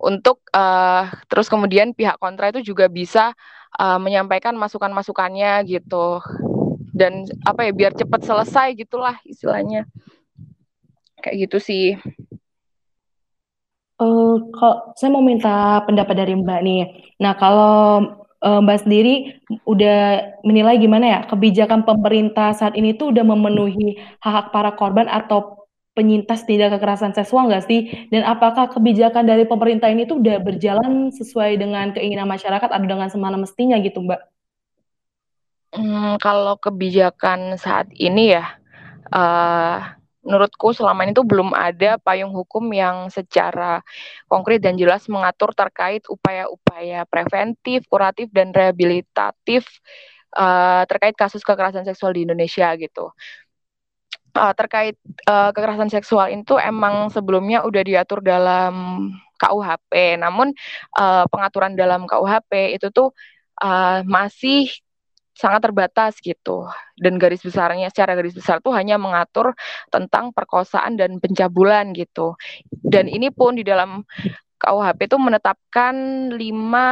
untuk 0.00 0.44
uh, 0.54 1.08
terus 1.30 1.46
kemudian 1.46 1.92
pihak 1.92 2.18
kontra 2.18 2.50
itu 2.50 2.74
juga 2.74 2.86
bisa 2.90 3.32
uh, 3.78 3.98
menyampaikan 4.00 4.54
masukan-masukannya 4.56 5.64
gitu 5.66 6.22
dan 6.94 7.26
apa 7.42 7.66
ya 7.66 7.72
biar 7.74 7.92
cepat 7.94 8.22
selesai 8.22 8.78
gitulah 8.78 9.18
istilahnya 9.26 9.86
kayak 11.18 11.48
gitu 11.48 11.58
sih. 11.58 11.86
Uh, 13.94 14.42
kalau 14.50 14.90
saya 14.98 15.10
mau 15.14 15.22
minta 15.22 15.80
pendapat 15.86 16.14
dari 16.18 16.34
Mbak 16.34 16.60
nih. 16.66 16.82
Nah 17.22 17.32
kalau 17.38 18.02
Mbak 18.44 18.84
sendiri 18.84 19.40
udah 19.64 20.20
menilai 20.44 20.76
gimana 20.76 21.06
ya 21.08 21.20
kebijakan 21.24 21.88
pemerintah 21.88 22.52
saat 22.52 22.76
ini 22.76 22.92
tuh 22.92 23.08
udah 23.08 23.24
memenuhi 23.24 23.96
hak 24.20 24.32
hak 24.36 24.46
para 24.52 24.76
korban 24.76 25.08
atau 25.08 25.63
penyintas 25.94 26.42
tindak 26.44 26.74
kekerasan 26.74 27.14
seksual 27.14 27.46
nggak 27.46 27.64
sih? 27.70 27.88
Dan 28.10 28.26
apakah 28.26 28.68
kebijakan 28.68 29.24
dari 29.24 29.46
pemerintah 29.46 29.88
ini 29.88 30.04
tuh 30.04 30.18
udah 30.18 30.42
berjalan 30.42 31.14
sesuai 31.14 31.56
dengan 31.56 31.94
keinginan 31.94 32.26
masyarakat 32.26 32.68
atau 32.68 32.84
dengan 32.84 33.08
semana 33.08 33.38
mestinya 33.38 33.78
gitu, 33.78 34.02
Mbak? 34.02 34.20
Hmm, 35.74 36.18
kalau 36.22 36.58
kebijakan 36.58 37.58
saat 37.58 37.90
ini 37.94 38.34
ya, 38.34 38.46
uh, 39.10 39.78
menurutku 40.22 40.74
selama 40.74 41.06
ini 41.06 41.12
tuh 41.14 41.26
belum 41.26 41.50
ada 41.54 41.98
payung 41.98 42.30
hukum 42.30 42.70
yang 42.74 43.10
secara 43.10 43.82
konkret 44.26 44.62
dan 44.62 44.74
jelas 44.74 45.06
mengatur 45.06 45.50
terkait 45.54 46.02
upaya-upaya 46.10 47.04
preventif, 47.06 47.86
kuratif, 47.86 48.30
dan 48.30 48.50
rehabilitatif 48.50 49.66
uh, 50.34 50.82
terkait 50.90 51.14
kasus 51.14 51.44
kekerasan 51.46 51.86
seksual 51.86 52.16
di 52.16 52.26
Indonesia 52.26 52.70
gitu 52.74 53.14
uh, 54.34 54.54
terkait 54.54 54.98
uh, 55.30 55.50
kekerasan 55.54 55.90
seksual 55.90 56.30
itu 56.30 56.58
emang 56.58 57.08
sebelumnya 57.10 57.62
udah 57.62 57.82
diatur 57.82 58.20
dalam 58.20 59.08
KUHP. 59.38 60.18
Namun 60.20 60.54
uh, 60.98 61.24
pengaturan 61.30 61.74
dalam 61.74 62.06
KUHP 62.06 62.78
itu 62.78 62.90
tuh 62.90 63.14
uh, 63.62 64.02
masih 64.06 64.70
sangat 65.34 65.66
terbatas 65.66 66.22
gitu 66.22 66.70
dan 66.94 67.18
garis 67.18 67.42
besarnya 67.42 67.90
secara 67.90 68.14
garis 68.14 68.38
besar 68.38 68.62
tuh 68.62 68.70
hanya 68.70 68.94
mengatur 69.02 69.50
tentang 69.90 70.30
perkosaan 70.30 70.94
dan 70.94 71.18
pencabulan 71.18 71.90
gitu 71.90 72.38
dan 72.86 73.10
ini 73.10 73.34
pun 73.34 73.58
di 73.58 73.66
dalam 73.66 74.06
KUHP 74.64 75.12
itu 75.12 75.20
menetapkan 75.20 75.94
lima, 76.32 76.88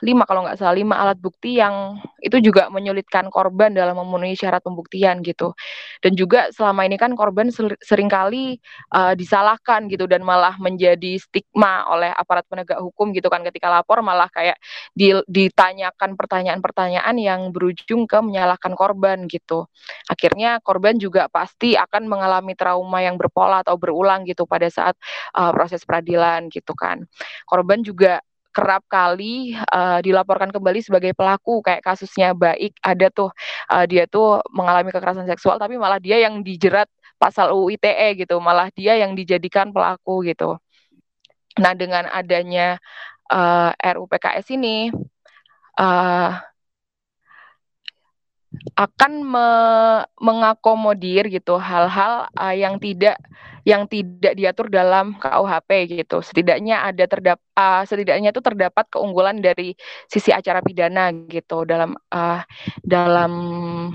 lima 0.00 0.24
kalau 0.24 0.48
nggak 0.48 0.56
salah 0.56 0.72
lima 0.72 0.96
alat 0.96 1.20
bukti 1.20 1.60
yang 1.60 2.00
itu 2.24 2.40
juga 2.40 2.72
menyulitkan 2.72 3.28
korban 3.28 3.76
dalam 3.76 4.00
memenuhi 4.00 4.32
syarat 4.32 4.64
pembuktian 4.64 5.20
gitu. 5.20 5.52
Dan 6.00 6.16
juga 6.16 6.48
selama 6.56 6.88
ini 6.88 6.96
kan 6.96 7.12
korban 7.12 7.52
sering 7.84 8.08
kali 8.08 8.56
uh, 8.96 9.12
disalahkan 9.12 9.84
gitu 9.92 10.08
dan 10.08 10.24
malah 10.24 10.56
menjadi 10.56 11.20
stigma 11.20 11.84
oleh 11.92 12.08
aparat 12.08 12.48
penegak 12.48 12.80
hukum 12.80 13.12
gitu 13.12 13.28
kan 13.28 13.44
ketika 13.44 13.68
lapor 13.68 14.00
malah 14.00 14.32
kayak 14.32 14.56
di, 14.96 15.12
ditanyakan 15.28 16.16
pertanyaan-pertanyaan 16.16 17.16
yang 17.20 17.52
berujung 17.52 18.08
ke 18.08 18.16
menyalahkan 18.24 18.72
korban 18.72 19.28
gitu. 19.28 19.68
Akhirnya 20.08 20.56
korban 20.64 20.96
juga 20.96 21.28
pasti 21.28 21.76
akan 21.76 22.08
mengalami 22.08 22.56
trauma 22.56 23.04
yang 23.04 23.20
berpola 23.20 23.60
atau 23.60 23.76
berulang 23.76 24.24
gitu 24.24 24.48
pada 24.48 24.72
saat 24.72 24.96
uh, 25.36 25.52
proses 25.52 25.84
peradilan 25.84 26.48
gitu 26.48 26.72
kan 26.72 27.09
korban 27.46 27.80
juga 27.84 28.20
kerap 28.50 28.82
kali 28.90 29.54
uh, 29.54 30.02
dilaporkan 30.02 30.50
kembali 30.50 30.82
sebagai 30.82 31.14
pelaku 31.14 31.62
kayak 31.62 31.86
kasusnya 31.86 32.34
baik 32.34 32.74
ada 32.82 33.06
tuh 33.14 33.30
uh, 33.70 33.84
dia 33.86 34.10
tuh 34.10 34.42
mengalami 34.50 34.90
kekerasan 34.90 35.26
seksual 35.30 35.54
tapi 35.54 35.78
malah 35.78 36.02
dia 36.02 36.18
yang 36.18 36.42
dijerat 36.42 36.90
pasal 37.20 37.54
UU 37.54 37.78
ITE 37.78 38.26
gitu 38.26 38.42
malah 38.42 38.72
dia 38.74 38.98
yang 38.98 39.14
dijadikan 39.14 39.70
pelaku 39.70 40.26
gitu. 40.26 40.58
Nah 41.60 41.76
dengan 41.78 42.08
adanya 42.10 42.80
uh, 43.30 43.70
RUU 43.76 44.08
PKS 44.10 44.56
ini 44.56 44.90
uh, 45.78 46.30
akan 48.74 49.12
me 49.22 49.48
mengakomodir 50.18 51.30
gitu 51.30 51.54
hal-hal 51.60 52.26
uh, 52.34 52.54
yang 52.54 52.82
tidak 52.82 53.14
yang 53.64 53.84
tidak 53.86 54.36
diatur 54.36 54.72
dalam 54.72 55.16
KUHP 55.18 55.70
gitu. 56.00 56.20
Setidaknya 56.24 56.86
ada 56.86 57.04
terdapat 57.04 57.44
uh, 57.56 57.82
setidaknya 57.84 58.32
itu 58.32 58.40
terdapat 58.40 58.88
keunggulan 58.88 59.40
dari 59.44 59.76
sisi 60.08 60.32
acara 60.32 60.64
pidana 60.64 61.12
gitu 61.28 61.68
dalam 61.68 61.92
uh, 62.12 62.40
dalam 62.80 63.32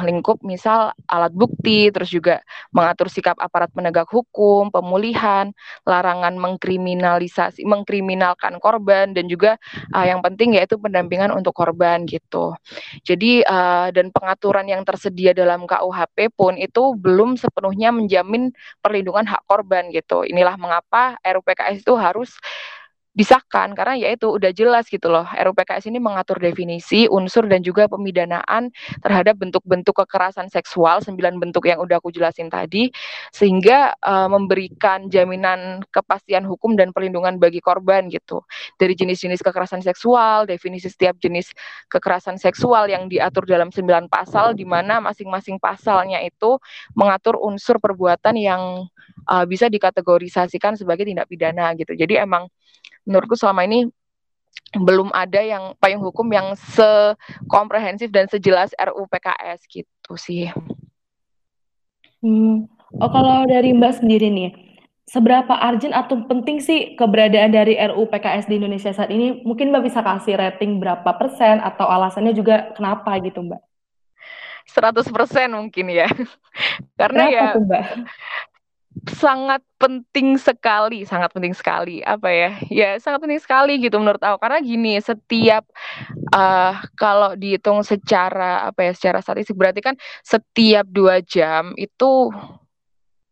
lingkup 0.01 0.41
misal 0.45 0.93
alat 1.09 1.33
bukti, 1.33 1.89
terus 1.89 2.13
juga 2.13 2.41
mengatur 2.71 3.09
sikap 3.09 3.37
aparat 3.41 3.73
penegak 3.73 4.09
hukum, 4.09 4.69
pemulihan, 4.69 5.49
larangan 5.87 6.37
mengkriminalisasi 6.37 7.65
mengkriminalkan 7.65 8.61
korban 8.61 9.11
dan 9.17 9.25
juga 9.25 9.57
uh, 9.95 10.05
yang 10.05 10.21
penting 10.21 10.57
yaitu 10.57 10.77
pendampingan 10.77 11.33
untuk 11.33 11.57
korban 11.57 12.05
gitu. 12.05 12.53
Jadi 13.01 13.41
uh, 13.45 13.89
dan 13.89 14.13
pengaturan 14.13 14.69
yang 14.69 14.85
tersedia 14.85 15.33
dalam 15.33 15.65
KUHP 15.65 16.33
pun 16.37 16.53
itu 16.59 16.93
belum 16.97 17.35
sepenuhnya 17.39 17.89
menjamin 17.89 18.53
perlindungan 18.83 19.25
hak 19.25 19.41
korban 19.45 19.54
gitu. 19.93 20.25
Inilah 20.27 20.57
mengapa 20.59 21.15
RUPKS 21.23 21.85
itu 21.85 21.93
harus 21.95 22.35
disahkan 23.15 23.71
karena 23.71 23.95
ya 23.95 24.09
itu 24.11 24.27
udah 24.27 24.51
jelas 24.51 24.91
gitu 24.91 25.07
loh. 25.07 25.23
RUPKS 25.23 25.87
ini 25.87 26.03
mengatur 26.03 26.35
definisi 26.35 27.07
unsur 27.07 27.47
dan 27.47 27.63
juga 27.63 27.87
pemidanaan 27.87 28.69
terhadap 28.99 29.39
bentuk-bentuk 29.39 29.95
kekerasan 30.03 30.51
seksual 30.51 30.99
sembilan 30.99 31.39
bentuk 31.39 31.63
yang 31.63 31.79
udah 31.79 32.03
aku 32.03 32.11
jelasin 32.11 32.51
tadi 32.51 32.91
sehingga 33.31 33.95
uh, 34.03 34.27
memberikan 34.27 35.07
jaminan 35.07 35.79
kepastian 35.95 36.43
hukum 36.43 36.75
dan 36.75 36.91
perlindungan 36.91 37.39
bagi 37.39 37.63
korban 37.63 38.11
gitu. 38.11 38.43
Dari 38.75 38.91
jenis-jenis 38.93 39.39
kekerasan 39.39 39.79
seksual 39.79 40.43
definisi 40.43 40.91
setiap 40.91 41.15
jenis 41.23 41.55
kekerasan 41.87 42.35
seksual 42.35 42.91
yang 42.91 43.07
diatur 43.07 43.47
dalam 43.47 43.71
sembilan 43.71 44.11
pasal 44.11 44.59
di 44.59 44.67
mana 44.67 44.99
masing-masing 44.99 45.55
pasalnya 45.57 46.19
itu 46.19 46.59
mengatur 46.99 47.39
unsur 47.39 47.79
perbuatan 47.79 48.35
yang 48.35 48.83
uh, 49.31 49.45
bisa 49.47 49.71
dikategorisasikan 49.71 50.75
sebagai 50.75 51.07
tindak 51.07 51.31
pidana 51.31 51.71
gitu. 51.79 51.95
Jadi 51.95 52.19
emang 52.19 52.51
menurutku 53.05 53.37
selama 53.37 53.63
ini 53.63 53.87
belum 54.75 55.13
ada 55.15 55.39
yang 55.39 55.77
payung 55.79 56.03
hukum 56.03 56.27
yang 56.33 56.51
sekomprehensif 56.75 58.11
dan 58.11 58.27
sejelas 58.27 58.75
RUU 58.75 59.07
PKS 59.07 59.59
gitu 59.71 60.13
sih. 60.19 60.51
Hmm. 62.19 62.67
Oh 62.99 63.11
kalau 63.11 63.47
dari 63.47 63.71
Mbak 63.71 64.03
sendiri 64.03 64.27
nih, 64.31 64.51
seberapa 65.07 65.51
urgent 65.51 65.93
atau 65.95 66.25
penting 66.27 66.59
sih 66.59 66.97
keberadaan 66.97 67.53
dari 67.53 67.77
RUU 67.77 68.09
PKS 68.09 68.49
di 68.49 68.59
Indonesia 68.59 68.91
saat 68.91 69.13
ini? 69.13 69.45
Mungkin 69.45 69.71
Mbak 69.71 69.83
bisa 69.85 70.01
kasih 70.03 70.35
rating 70.35 70.81
berapa 70.81 71.07
persen 71.15 71.61
atau 71.61 71.87
alasannya 71.87 72.33
juga 72.35 72.73
kenapa 72.75 73.15
gitu 73.21 73.45
Mbak? 73.45 73.61
100% 74.65 75.53
mungkin 75.53 75.85
ya. 75.93 76.09
Karena 76.99 77.29
kenapa 77.29 77.35
ya 77.37 77.45
tuh, 77.53 77.63
Mbak? 77.63 77.83
Sangat 79.05 79.61
penting 79.77 80.35
sekali, 80.41 81.05
sangat 81.05 81.29
penting 81.29 81.53
sekali 81.53 82.01
apa 82.01 82.29
ya? 82.31 82.51
Ya 82.73 82.89
sangat 82.97 83.21
penting 83.21 83.41
sekali 83.41 83.77
gitu 83.77 84.01
menurut 84.01 84.21
aku 84.21 84.41
karena 84.41 84.59
gini 84.61 84.97
setiap 84.97 85.65
uh, 86.33 86.73
kalau 86.97 87.37
dihitung 87.37 87.85
secara 87.85 88.65
apa 88.65 88.89
ya 88.89 88.91
secara 88.97 89.21
statistik 89.21 89.53
berarti 89.53 89.81
kan 89.85 89.95
setiap 90.25 90.89
dua 90.89 91.21
jam 91.21 91.77
itu 91.77 92.33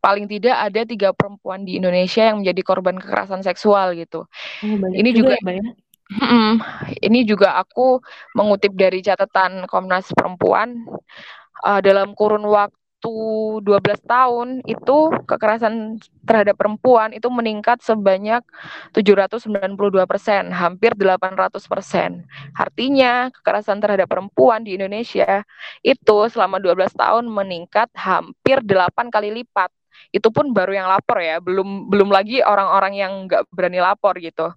paling 0.03 0.27
tidak 0.27 0.57
ada 0.59 0.81
tiga 0.83 1.09
perempuan 1.15 1.63
di 1.63 1.79
Indonesia 1.79 2.27
yang 2.27 2.43
menjadi 2.43 2.61
korban 2.61 2.99
kekerasan 2.99 3.41
seksual 3.41 3.95
gitu. 3.95 4.27
Oh, 4.61 4.75
ini 4.91 5.15
juga, 5.15 5.39
juga 5.39 5.51
ya, 5.55 5.63
Hmm, 6.13 6.61
ini 7.01 7.25
juga 7.25 7.57
aku 7.57 7.97
mengutip 8.37 8.75
dari 8.77 9.01
catatan 9.01 9.65
Komnas 9.65 10.11
Perempuan 10.13 10.85
uh, 11.63 11.79
dalam 11.81 12.13
kurun 12.13 12.43
waktu 12.45 12.82
12 13.03 13.99
tahun 14.07 14.63
itu 14.63 14.97
kekerasan 15.27 15.99
terhadap 16.23 16.55
perempuan 16.55 17.11
itu 17.11 17.27
meningkat 17.27 17.83
sebanyak 17.83 18.39
792 18.95 20.07
persen, 20.07 20.47
hampir 20.55 20.95
800 20.95 21.51
persen. 21.67 22.23
Artinya 22.55 23.27
kekerasan 23.35 23.83
terhadap 23.83 24.07
perempuan 24.07 24.63
di 24.63 24.79
Indonesia 24.79 25.43
itu 25.83 26.17
selama 26.31 26.63
12 26.63 26.95
tahun 26.95 27.27
meningkat 27.27 27.91
hampir 27.99 28.63
8 28.63 29.11
kali 29.11 29.43
lipat 29.43 29.67
itu 30.13 30.27
pun 30.29 30.53
baru 30.53 30.73
yang 30.77 30.87
lapor 30.89 31.17
ya 31.21 31.41
belum 31.41 31.89
belum 31.89 32.09
lagi 32.13 32.41
orang-orang 32.45 32.93
yang 32.97 33.11
nggak 33.25 33.49
berani 33.49 33.79
lapor 33.81 34.17
gitu. 34.21 34.53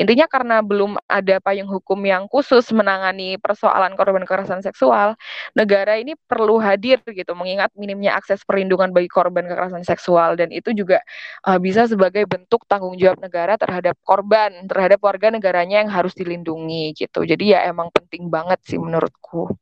Intinya 0.00 0.26
karena 0.28 0.60
belum 0.60 1.00
ada 1.08 1.40
payung 1.40 1.68
hukum 1.70 1.98
yang 2.04 2.26
khusus 2.28 2.68
menangani 2.74 3.40
persoalan 3.40 3.94
korban 3.94 4.24
kekerasan 4.24 4.60
seksual 4.64 5.14
negara 5.56 5.96
ini 6.00 6.14
perlu 6.28 6.60
hadir 6.60 7.00
gitu 7.06 7.32
mengingat 7.32 7.72
minimnya 7.78 8.16
akses 8.18 8.42
perlindungan 8.44 8.92
bagi 8.92 9.08
korban 9.08 9.46
kekerasan 9.48 9.84
seksual. 9.84 10.36
Dan 10.36 10.52
itu 10.52 10.72
juga 10.76 11.00
uh, 11.48 11.58
bisa 11.60 11.88
sebagai 11.88 12.24
bentuk 12.28 12.64
tanggung 12.68 12.96
jawab 13.00 13.20
negara 13.22 13.56
terhadap 13.56 13.96
korban 14.04 14.66
terhadap 14.68 15.00
warga 15.02 15.32
negaranya 15.32 15.80
yang 15.84 15.90
harus 15.92 16.12
dilindungi 16.16 16.96
gitu. 16.96 17.24
Jadi 17.24 17.54
ya 17.56 17.64
emang 17.68 17.88
penting 17.94 18.28
banget 18.28 18.60
sih 18.66 18.78
menurutku 18.80 19.52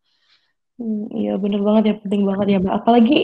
Hmm, 0.77 1.09
iya 1.17 1.31
bener 1.41 1.61
banget 1.67 1.83
ya, 1.89 1.95
penting 2.05 2.23
banget 2.29 2.47
ya, 2.53 2.57
Mbak. 2.61 2.75
Apalagi 2.85 3.15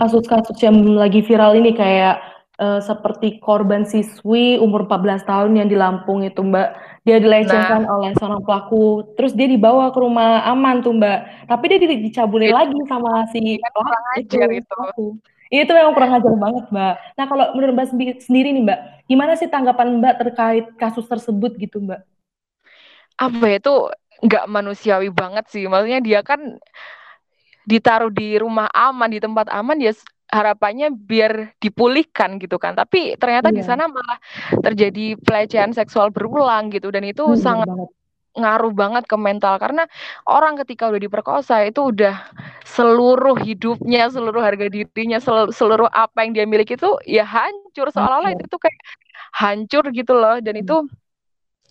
kasus-kasus 0.00 0.56
yang 0.64 0.76
lagi 0.96 1.20
viral 1.20 1.52
ini 1.60 1.70
kayak, 1.76 2.14
uh, 2.56 2.80
seperti 2.80 3.36
korban 3.36 3.84
siswi 3.84 4.56
umur 4.56 4.88
14 4.88 5.20
tahun 5.28 5.52
yang 5.60 5.68
di 5.68 5.76
Lampung 5.76 6.24
itu, 6.24 6.40
Mbak. 6.40 6.68
Dia 7.04 7.16
dilecehkan 7.20 7.84
Nah. 7.84 7.92
oleh 7.94 8.16
seorang 8.16 8.40
pelaku, 8.46 9.12
terus 9.16 9.36
dia 9.36 9.44
dibawa 9.44 9.92
ke 9.92 9.98
rumah 10.00 10.40
aman 10.48 10.80
tuh, 10.80 10.96
Mbak. 10.96 11.18
Tapi 11.52 11.64
dia 11.68 11.78
di 11.84 11.88
dicabulin 12.08 12.48
It 12.48 12.56
lagi 12.56 12.78
sama 12.88 13.28
si 13.28 13.60
kan 13.60 13.72
kurang 13.76 14.06
itu, 14.16 14.36
itu. 14.56 14.66
pelaku. 14.70 15.02
Itu 15.52 15.70
memang 15.76 15.92
kurang 15.96 16.12
ajar 16.16 16.32
banget, 16.44 16.64
Mbak. 16.72 16.94
Nah, 17.18 17.26
kalau 17.28 17.44
menurut 17.52 17.74
Mbak 17.76 17.88
sendiri 18.24 18.48
nih, 18.56 18.62
Mbak, 18.64 18.78
gimana 19.10 19.32
sih 19.36 19.48
tanggapan 19.52 20.00
Mbak 20.00 20.14
terkait 20.20 20.64
kasus 20.80 21.04
tersebut 21.12 21.52
gitu, 21.60 21.76
Mbak? 21.84 22.00
Apa 23.20 23.44
ya, 23.50 23.56
itu 23.60 23.74
nggak 24.22 24.44
manusiawi 24.50 25.08
banget 25.10 25.44
sih, 25.52 25.66
maksudnya 25.66 26.00
dia 26.02 26.20
kan 26.22 26.40
ditaruh 27.68 28.10
di 28.10 28.38
rumah 28.38 28.66
aman 28.74 29.10
di 29.10 29.20
tempat 29.22 29.46
aman 29.50 29.78
ya 29.78 29.92
harapannya 30.32 30.88
biar 30.88 31.60
dipulihkan 31.60 32.40
gitu 32.40 32.56
kan 32.56 32.72
tapi 32.72 33.20
ternyata 33.20 33.52
iya. 33.52 33.56
di 33.60 33.62
sana 33.62 33.84
malah 33.84 34.18
terjadi 34.64 35.20
pelecehan 35.20 35.76
seksual 35.76 36.08
berulang 36.08 36.72
gitu 36.72 36.88
dan 36.88 37.04
itu 37.04 37.20
hmm, 37.20 37.36
sangat 37.36 37.68
banget. 37.68 37.88
ngaruh 38.32 38.72
banget 38.72 39.04
ke 39.04 39.16
mental 39.20 39.60
karena 39.60 39.84
orang 40.24 40.56
ketika 40.64 40.88
udah 40.88 41.00
diperkosa 41.04 41.68
itu 41.68 41.92
udah 41.92 42.16
seluruh 42.64 43.36
hidupnya 43.44 44.08
seluruh 44.08 44.40
harga 44.40 44.72
dirinya 44.72 45.20
sel 45.20 45.52
seluruh 45.52 45.92
apa 45.92 46.24
yang 46.24 46.32
dia 46.32 46.48
miliki 46.48 46.80
itu 46.80 46.96
ya 47.04 47.28
hancur 47.28 47.92
seolah-olah 47.92 48.32
itu 48.32 48.48
tuh 48.48 48.56
kayak 48.56 48.80
hancur 49.36 49.84
gitu 49.92 50.16
loh 50.16 50.40
dan 50.40 50.56
hmm. 50.56 50.64
itu 50.64 50.76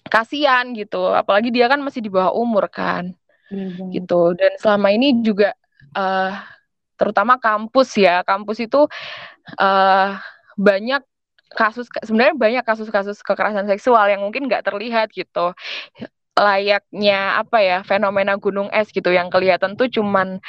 kasihan 0.06 0.70
gitu 0.78 1.10
apalagi 1.10 1.50
dia 1.50 1.66
kan 1.66 1.82
masih 1.82 2.06
di 2.06 2.14
bawah 2.14 2.30
umur 2.38 2.70
kan 2.70 3.10
hmm. 3.50 3.90
gitu 3.90 4.38
dan 4.38 4.54
selama 4.62 4.94
ini 4.94 5.26
juga 5.26 5.58
uh, 5.96 6.32
terutama 7.00 7.42
kampus 7.42 7.98
ya. 7.98 8.22
Kampus 8.22 8.62
itu 8.62 8.86
uh, 9.58 10.10
banyak 10.60 11.02
kasus 11.52 11.92
sebenarnya 12.08 12.36
banyak 12.38 12.64
kasus-kasus 12.64 13.20
kekerasan 13.20 13.68
seksual 13.68 14.08
yang 14.08 14.24
mungkin 14.24 14.48
nggak 14.48 14.64
terlihat 14.72 15.12
gitu. 15.12 15.52
Layaknya 16.38 17.44
apa 17.44 17.60
ya 17.60 17.78
fenomena 17.84 18.40
gunung 18.40 18.72
es 18.72 18.88
gitu 18.90 19.12
yang 19.12 19.28
kelihatan 19.28 19.76
tuh 19.76 19.92
cuman 19.92 20.40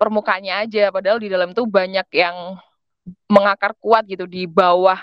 permukaannya 0.00 0.66
aja. 0.66 0.90
Padahal 0.90 1.22
di 1.22 1.30
dalam 1.30 1.54
tuh 1.54 1.68
banyak 1.70 2.06
yang 2.10 2.58
mengakar 3.30 3.74
kuat 3.78 4.06
gitu 4.06 4.26
di 4.26 4.46
bawah 4.46 4.98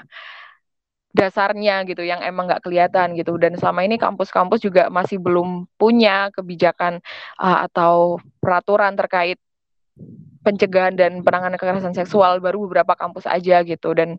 dasarnya 1.10 1.84
gitu 1.90 2.06
yang 2.06 2.22
emang 2.22 2.46
nggak 2.52 2.64
kelihatan 2.64 3.18
gitu. 3.18 3.36
Dan 3.40 3.56
selama 3.56 3.88
ini 3.88 3.96
kampus-kampus 3.96 4.60
juga 4.62 4.92
masih 4.92 5.18
belum 5.18 5.66
punya 5.80 6.30
kebijakan 6.36 7.02
uh, 7.40 7.66
atau 7.66 8.20
peraturan 8.44 8.94
terkait 8.94 9.40
pencegahan 10.42 10.96
dan 10.96 11.22
penanganan 11.22 11.60
kekerasan 11.60 11.96
seksual 11.96 12.40
baru 12.40 12.66
beberapa 12.68 12.96
kampus 12.96 13.28
aja 13.28 13.62
gitu. 13.64 13.92
Dan 13.94 14.16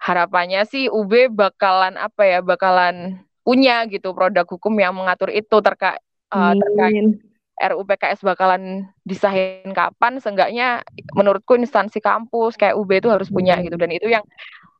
harapannya 0.00 0.64
sih 0.64 0.88
UB 0.88 1.32
bakalan 1.32 2.00
apa 2.00 2.22
ya 2.24 2.38
bakalan 2.40 3.20
punya 3.44 3.84
gitu 3.88 4.16
produk 4.16 4.48
hukum 4.48 4.74
yang 4.80 4.96
mengatur 4.96 5.28
itu. 5.30 5.56
Terkait 5.60 6.00
uh, 6.32 6.54
terkait 6.56 7.20
RUU 7.60 7.84
PKS 7.84 8.24
bakalan 8.24 8.88
disahin 9.04 9.76
kapan 9.76 10.16
seenggaknya 10.16 10.80
menurutku 11.12 11.60
instansi 11.60 12.00
kampus 12.00 12.56
kayak 12.56 12.72
UB 12.80 12.88
itu 12.88 13.08
harus 13.12 13.28
punya 13.28 13.60
gitu. 13.60 13.76
Dan 13.76 13.92
itu 13.92 14.08
yang 14.08 14.24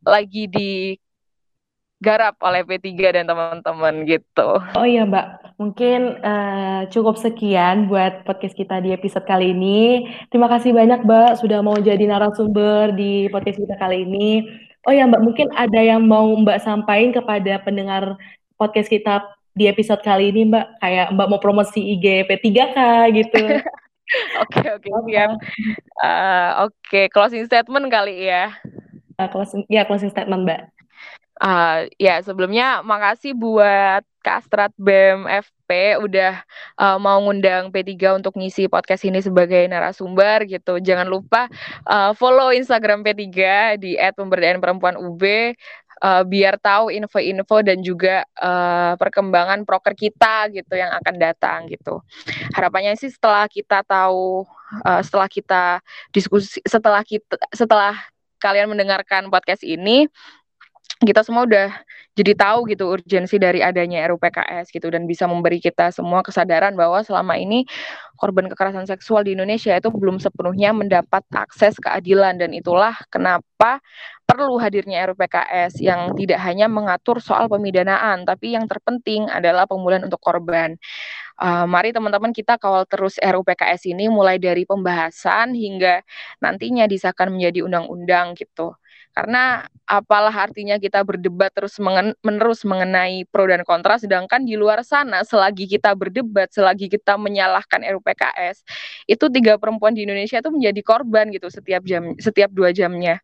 lagi 0.01 0.49
digarap 2.01 2.33
oleh 2.41 2.65
P3 2.65 3.13
dan 3.13 3.29
teman-teman 3.29 4.09
gitu. 4.09 4.57
Oh 4.73 4.87
iya 4.89 5.05
Mbak, 5.05 5.61
mungkin 5.61 6.17
uh, 6.25 6.89
cukup 6.89 7.21
sekian 7.21 7.93
buat 7.93 8.25
podcast 8.25 8.57
kita 8.57 8.81
di 8.81 8.97
episode 8.97 9.29
kali 9.29 9.53
ini. 9.53 10.09
Terima 10.33 10.49
kasih 10.49 10.73
banyak 10.73 11.05
Mbak 11.05 11.45
sudah 11.45 11.61
mau 11.61 11.77
jadi 11.77 12.01
narasumber 12.09 12.97
di 12.97 13.29
podcast 13.29 13.61
kita 13.61 13.77
kali 13.77 14.09
ini. 14.09 14.49
Oh 14.89 14.97
ya 14.97 15.05
Mbak, 15.05 15.23
mungkin 15.29 15.53
ada 15.53 15.77
yang 15.77 16.09
mau 16.09 16.25
Mbak 16.41 16.65
sampaikan 16.65 17.13
kepada 17.21 17.61
pendengar 17.61 18.17
podcast 18.57 18.89
kita 18.89 19.21
di 19.53 19.69
episode 19.69 20.01
kali 20.01 20.33
ini 20.33 20.49
Mbak, 20.49 20.81
kayak 20.81 21.07
Mbak 21.13 21.29
mau 21.29 21.41
promosi 21.45 21.85
IG 21.85 22.25
P3K 22.33 22.79
gitu. 23.13 23.45
Oke 24.43 24.67
oke 24.75 24.91
siap. 25.07 25.39
Uh, 26.03 26.67
oke 26.67 27.01
closing 27.15 27.47
statement 27.47 27.87
kali 27.95 28.27
ya. 28.27 28.51
Uh, 29.15 29.31
closing 29.31 29.63
ya 29.71 29.87
closing 29.87 30.11
statement 30.11 30.51
Mbak. 30.51 30.80
Uh, 31.41 31.89
ya 31.97 32.21
sebelumnya 32.21 32.85
makasih 32.85 33.33
buat 33.33 34.05
Kastrat 34.21 34.77
BEM 34.77 35.25
FP 35.25 35.97
udah 35.97 36.45
uh, 36.77 37.01
mau 37.01 37.17
ngundang 37.25 37.73
P3 37.73 38.21
untuk 38.21 38.37
ngisi 38.37 38.69
podcast 38.69 39.09
ini 39.09 39.25
sebagai 39.25 39.65
narasumber 39.65 40.45
gitu. 40.45 40.77
Jangan 40.77 41.09
lupa 41.09 41.49
uh, 41.89 42.13
follow 42.13 42.53
Instagram 42.53 43.01
P3 43.01 43.25
di 43.81 43.97
@pemberdayaan_perempuan_ub 43.97 45.25
uh, 46.01 46.23
biar 46.25 46.57
tahu 46.59 46.93
info-info 46.93 47.57
dan 47.65 47.79
juga 47.85 48.25
uh, 48.41 48.97
perkembangan 48.97 49.63
proker 49.69 49.95
kita 49.95 50.49
gitu 50.53 50.75
yang 50.77 50.91
akan 51.01 51.15
datang 51.21 51.69
gitu. 51.69 52.01
Harapannya 52.57 52.97
sih 52.97 53.13
setelah 53.13 53.47
kita 53.47 53.85
tahu 53.85 54.45
uh, 54.85 55.01
setelah 55.05 55.29
kita 55.29 55.81
diskusi 56.13 56.61
setelah 56.65 57.05
kita 57.05 57.37
setelah 57.53 57.95
kalian 58.41 58.73
mendengarkan 58.73 59.29
podcast 59.29 59.61
ini 59.61 60.09
kita 61.01 61.25
semua 61.25 61.49
udah 61.49 61.73
jadi 62.13 62.37
tahu 62.37 62.69
gitu 62.69 62.93
urgensi 62.93 63.41
dari 63.41 63.65
adanya 63.65 64.05
RUPKS 64.13 64.69
gitu 64.69 64.93
dan 64.93 65.09
bisa 65.09 65.25
memberi 65.25 65.57
kita 65.57 65.89
semua 65.97 66.21
kesadaran 66.21 66.77
bahwa 66.77 67.01
selama 67.01 67.41
ini 67.41 67.65
korban 68.21 68.53
kekerasan 68.53 68.85
seksual 68.85 69.25
di 69.25 69.33
Indonesia 69.33 69.73
itu 69.73 69.89
belum 69.89 70.21
sepenuhnya 70.21 70.77
mendapat 70.77 71.25
akses 71.33 71.81
keadilan 71.81 72.37
dan 72.37 72.53
itulah 72.53 72.93
kenapa 73.09 73.81
perlu 74.29 74.61
hadirnya 74.61 75.09
RUPKS 75.09 75.81
yang 75.81 76.13
tidak 76.15 76.39
hanya 76.45 76.69
mengatur 76.69 77.19
soal 77.25 77.49
pemidanaan 77.49 78.29
tapi 78.29 78.53
yang 78.53 78.69
terpenting 78.69 79.27
adalah 79.33 79.65
pemulihan 79.65 80.05
untuk 80.05 80.21
korban. 80.21 80.77
Uh, 81.41 81.65
mari 81.65 81.91
teman-teman 81.97 82.37
kita 82.37 82.61
kawal 82.61 82.85
terus 82.85 83.17
RUPKS 83.17 83.89
ini 83.89 84.13
mulai 84.13 84.37
dari 84.37 84.69
pembahasan 84.69 85.57
hingga 85.57 86.05
nantinya 86.45 86.85
disahkan 86.85 87.33
menjadi 87.33 87.65
undang-undang 87.65 88.37
gitu. 88.37 88.77
Karena 89.11 89.67
apalah 89.91 90.31
artinya 90.31 90.79
kita 90.79 91.03
berdebat 91.03 91.51
terus 91.51 91.75
mengen 91.83 92.15
menerus 92.23 92.63
mengenai 92.63 93.27
pro 93.27 93.43
dan 93.51 93.67
kontra, 93.67 93.99
sedangkan 93.99 94.47
di 94.47 94.55
luar 94.55 94.87
sana 94.87 95.27
selagi 95.27 95.67
kita 95.67 95.99
berdebat, 95.99 96.55
selagi 96.55 96.87
kita 96.87 97.19
menyalahkan 97.19 97.83
RUPKS, 97.83 98.63
itu 99.11 99.25
tiga 99.35 99.59
perempuan 99.59 99.99
di 99.99 100.07
Indonesia 100.07 100.39
itu 100.39 100.51
menjadi 100.55 100.81
korban 100.87 101.35
gitu 101.35 101.51
setiap 101.51 101.83
jam, 101.83 102.15
setiap 102.23 102.55
dua 102.55 102.71
jamnya. 102.71 103.19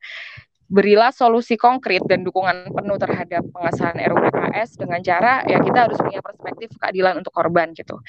Berilah 0.66 1.14
solusi 1.14 1.54
konkret 1.54 2.02
dan 2.10 2.26
dukungan 2.26 2.74
penuh 2.74 2.98
terhadap 2.98 3.46
pengesahan 3.54 4.02
RUPKS 4.02 4.82
dengan 4.82 4.98
cara 5.06 5.46
ya 5.46 5.62
kita 5.62 5.86
harus 5.86 5.98
punya 6.02 6.18
perspektif 6.18 6.74
keadilan 6.82 7.22
untuk 7.22 7.30
korban 7.30 7.70
gitu. 7.78 8.02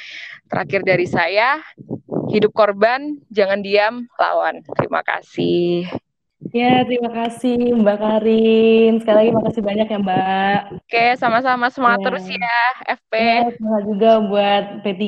Terakhir 0.50 0.82
dari 0.82 1.06
saya, 1.06 1.62
hidup 2.34 2.58
korban, 2.58 3.22
jangan 3.30 3.62
diam, 3.62 4.10
lawan. 4.18 4.66
Terima 4.74 5.06
kasih. 5.06 6.07
Ya, 6.54 6.86
terima 6.86 7.10
kasih 7.10 7.58
Mbak 7.82 7.98
Karin. 7.98 8.92
Sekali 9.02 9.18
lagi 9.18 9.32
makasih 9.34 9.64
banyak 9.66 9.88
ya 9.90 9.98
Mbak. 9.98 10.60
Oke, 10.86 11.06
sama-sama 11.18 11.74
semangat 11.74 12.00
ya. 12.02 12.06
terus 12.06 12.26
ya 12.30 12.60
FP. 12.94 13.14
Ya, 13.18 13.50
semangat 13.58 13.84
juga 13.90 14.12
buat 14.22 14.64
P3. 14.86 15.06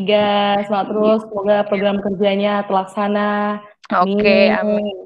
Semangat 0.65 0.87
terus, 0.89 1.19
semoga 1.29 1.57
program 1.69 1.97
kerjanya 2.01 2.65
terlaksana. 2.65 3.61
Oke, 3.93 4.49
amin. 4.49 5.05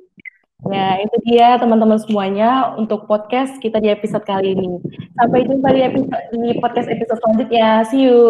Ya, 0.71 0.95
itu 1.03 1.15
dia 1.27 1.59
teman-teman 1.59 1.99
semuanya 1.99 2.71
untuk 2.79 3.03
podcast 3.03 3.59
kita 3.59 3.83
di 3.83 3.91
episode 3.91 4.23
kali 4.23 4.55
ini. 4.55 4.79
Sampai 5.19 5.43
jumpa 5.43 5.75
di 5.75 5.81
episode 5.83 6.23
di 6.31 6.55
podcast 6.63 6.87
episode 6.87 7.19
selanjutnya. 7.19 7.83
See 7.91 8.07
you. 8.07 8.23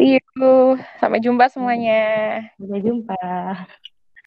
See 0.00 0.16
you. 0.16 0.80
Sampai 0.96 1.20
jumpa 1.20 1.52
semuanya. 1.52 2.00
Sampai 2.56 2.80
jumpa. 2.80 3.20